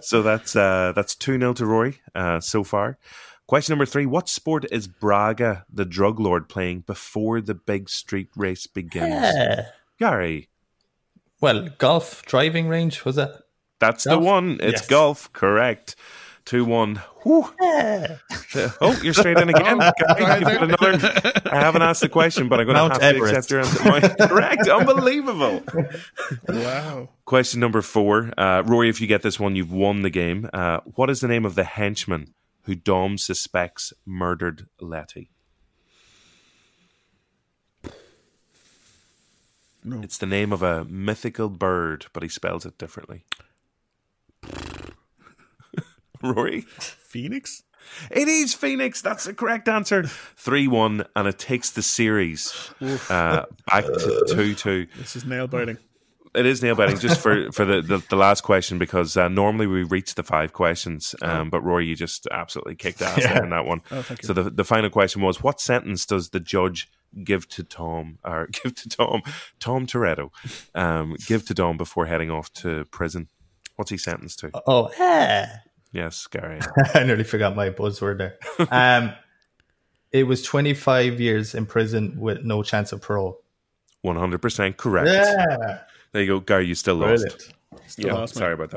[0.00, 2.96] So that's uh, that's two 0 to Rory uh, so far.
[3.46, 8.30] Question number three: What sport is Braga, the drug lord, playing before the big street
[8.34, 9.26] race begins?
[9.98, 10.48] Gary,
[11.42, 13.30] Well, golf driving range was it?
[13.88, 14.58] That's the one.
[14.60, 14.86] It's Yes.
[14.86, 15.32] golf.
[15.32, 15.96] Correct.
[16.44, 16.96] Two one.
[17.22, 17.48] Whew.
[18.80, 19.78] Oh, you're straight in again.
[20.18, 21.40] Gary, you've got another.
[21.50, 24.14] I haven't asked the question, but I'm going to Mount have to accept your answer.
[24.28, 24.68] Correct.
[24.68, 25.62] Unbelievable.
[26.48, 27.08] Wow.
[27.24, 28.30] Question number four.
[28.36, 30.50] Uh, Rory, if you get this one, you've won the game.
[30.52, 35.30] Uh, what is the name of the henchman who Dom suspects murdered Letty?
[39.82, 40.00] No.
[40.02, 43.24] It's the name of a mythical bird, but he spells it differently.
[46.36, 46.62] Rory?
[46.62, 47.62] Phoenix?
[48.10, 49.02] It is Phoenix.
[49.02, 50.04] That's the correct answer.
[50.04, 52.70] 3 1, and it takes the series
[53.10, 54.86] uh, back to 2 2.
[54.96, 55.78] This is nail biting.
[56.34, 59.68] It is nail biting just for, for the, the, the last question because uh, normally
[59.68, 63.50] we reach the five questions, um, but Rory, you just absolutely kicked ass there in
[63.50, 63.82] that one.
[63.92, 64.04] Oh.
[64.22, 66.90] So the, the final question was what sentence does the judge
[67.22, 69.22] give to Tom, or give to Tom,
[69.60, 70.30] Tom Toretto,
[70.74, 73.28] um, give to Dom before heading off to prison?
[73.76, 74.50] What's he sentenced to?
[74.66, 75.46] Oh, eh.
[75.94, 76.60] Yes, Gary.
[76.94, 78.36] I nearly forgot my buzzword there.
[78.70, 79.12] Um,
[80.12, 83.40] it was 25 years in prison with no chance of parole.
[84.04, 85.08] 100% correct.
[85.08, 85.78] Yeah,
[86.12, 86.40] There you go.
[86.40, 87.22] Gary, you still lost.
[87.24, 87.48] brilliant.
[87.96, 88.38] yeah, lost, mate.
[88.40, 88.70] sorry about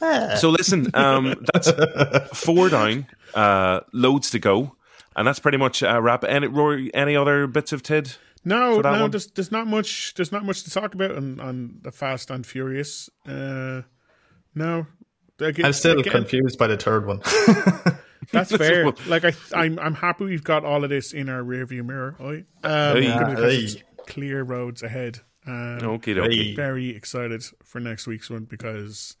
[0.00, 0.38] that.
[0.38, 1.70] So listen, um, that's
[2.38, 4.76] four down, uh, loads to go,
[5.14, 6.24] and that's pretty much a wrap.
[6.24, 8.12] Any Rory, any other bits of tid?
[8.44, 9.10] No, no, one?
[9.10, 12.44] there's there's not much there's not much to talk about on, on the Fast and
[12.46, 13.08] Furious.
[13.26, 13.82] Uh,
[14.54, 14.86] no,
[15.40, 17.20] Again- I'm still again, confused by the third one.
[18.32, 18.90] That's fair.
[19.06, 22.16] like I, I'm I'm happy we've got all of this in our rearview mirror.
[22.20, 22.44] Oi.
[22.64, 23.34] Um, Hey.
[23.66, 23.82] Hey.
[24.06, 25.20] clear roads ahead.
[25.46, 26.32] Um, Okay, dokie.
[26.48, 26.54] Hey.
[26.54, 29.16] very excited for next week's one because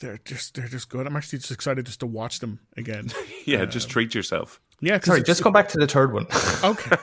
[0.00, 1.06] they're just they're just good.
[1.06, 3.10] I'm actually just excited just to watch them again.
[3.46, 4.60] Yeah, just treat yourself.
[4.82, 6.26] Yeah, Sorry, just go back to the third one.
[6.62, 6.96] okay.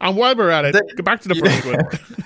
[0.00, 2.24] and while we're at it, go back to the first one.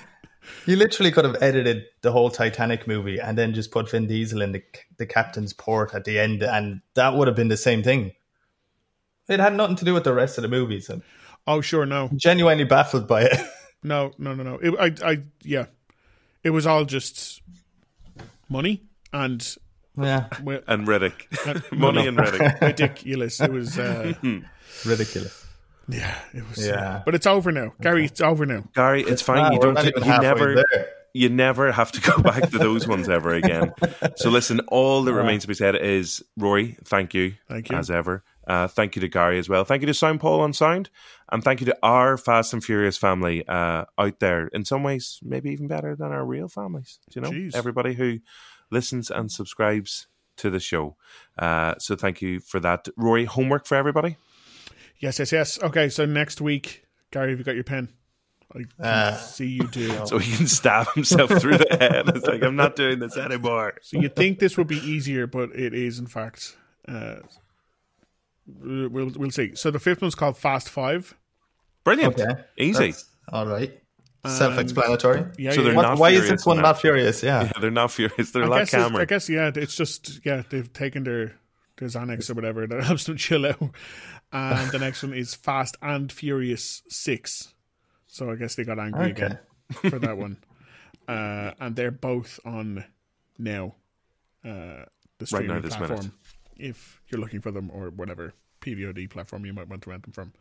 [0.67, 4.41] You literally could have edited the whole Titanic movie and then just put Vin Diesel
[4.41, 4.63] in the
[4.97, 8.11] the captain's port at the end, and that would have been the same thing.
[9.27, 10.89] It had nothing to do with the rest of the movies.
[10.89, 11.03] I'm
[11.49, 13.39] Oh, sure, no, genuinely baffled by it.
[13.83, 14.55] no, no, no, no.
[14.55, 15.67] It, I, I, yeah,
[16.43, 17.41] it was all just
[18.49, 18.83] money
[19.13, 19.57] and
[19.97, 20.27] yeah,
[20.67, 21.71] And Riddick.
[21.71, 22.61] Money and Riddick.
[22.61, 23.41] ridiculous.
[23.41, 24.13] It was, uh,
[24.85, 25.46] ridiculous.
[25.89, 26.65] Yeah, it was.
[26.65, 27.01] Yeah.
[27.05, 28.05] but it's over now, Gary.
[28.05, 28.63] It's over now.
[28.75, 29.39] Gary, it's fine.
[29.39, 29.83] Ah, you don't.
[29.83, 29.91] You
[30.21, 30.55] never.
[30.55, 30.89] there.
[31.13, 33.73] You never have to go back to those ones ever again.
[34.17, 37.77] So listen, all that remains to be said is Rory, thank you, Thank you.
[37.77, 38.23] as ever.
[38.45, 39.63] Uh, thank you to Gary as well.
[39.63, 40.89] Thank you to Sound Paul on Sound,
[41.31, 44.47] and thank you to our Fast and Furious family uh, out there.
[44.49, 46.99] In some ways, maybe even better than our real families.
[47.09, 47.55] Do You know, Jeez.
[47.55, 48.19] everybody who
[48.69, 50.07] listens and subscribes
[50.37, 50.97] to the show.
[51.39, 53.25] Uh, so thank you for that, Rory.
[53.25, 54.17] Homework for everybody.
[54.99, 55.61] Yes, yes, yes.
[55.61, 57.89] Okay, so next week, Gary, have you got your pen?
[58.53, 59.89] I can Uh, see you do.
[60.05, 62.07] So he can stab himself through the head.
[62.15, 63.73] It's like I'm not doing this anymore.
[63.81, 66.55] So you'd think this would be easier, but it is in fact.
[66.87, 67.17] Uh,
[68.47, 69.55] we'll we'll see.
[69.55, 71.15] So the fifth one's called Fast Five.
[71.83, 72.41] Brilliant, Okay.
[72.57, 72.91] easy.
[72.91, 73.77] That's- all right.
[74.25, 75.23] Self-explanatory.
[75.37, 77.23] Yeah, So they're What, not why is this one in not furious?
[77.23, 77.43] Yeah.
[77.43, 78.31] Yeah, they're not furious.
[78.31, 79.01] They're I like guess, Cameron.
[79.01, 79.51] I guess yeah.
[79.55, 80.43] It's just yeah.
[80.49, 81.35] They've taken their
[81.77, 83.61] their Xanax or whatever that helps them chill out.
[84.31, 87.53] And the next one is Fast and Furious Six.
[88.07, 89.25] So I guess they got angry Okay.
[89.25, 89.39] again
[89.89, 90.37] for that one.
[91.07, 92.83] Uh, and they're both on
[93.37, 93.75] now.
[94.43, 94.85] Uh, the
[95.21, 95.87] Right streaming now, this minute.
[95.87, 96.11] platform.
[96.57, 98.33] If you're looking for them or whatever
[98.67, 100.33] PVOD platform you might want to rent them from.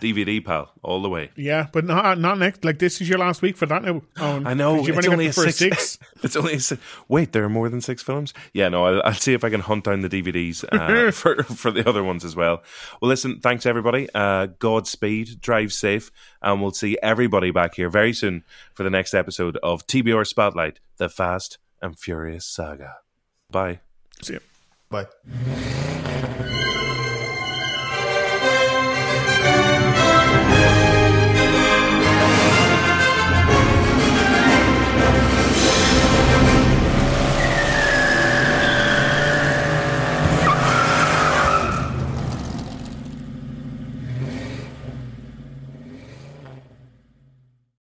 [0.00, 1.30] DVD pal, all the way.
[1.36, 2.64] Yeah, but not not next.
[2.64, 4.02] Like this is your last week for that now.
[4.18, 4.76] Owen, I know.
[4.84, 5.58] You've it's only only got a the six.
[5.58, 5.98] six.
[6.22, 6.82] it's only a six.
[7.08, 8.34] Wait, there are more than six films.
[8.52, 8.84] Yeah, no.
[8.84, 12.02] I'll, I'll see if I can hunt down the DVDs uh, for for the other
[12.02, 12.62] ones as well.
[13.00, 13.40] Well, listen.
[13.40, 14.08] Thanks everybody.
[14.14, 15.40] Uh, Godspeed.
[15.40, 16.10] Drive safe,
[16.42, 18.44] and we'll see everybody back here very soon
[18.74, 22.96] for the next episode of TBR Spotlight: The Fast and Furious Saga.
[23.50, 23.80] Bye.
[24.22, 24.40] See you.
[24.90, 25.06] Bye.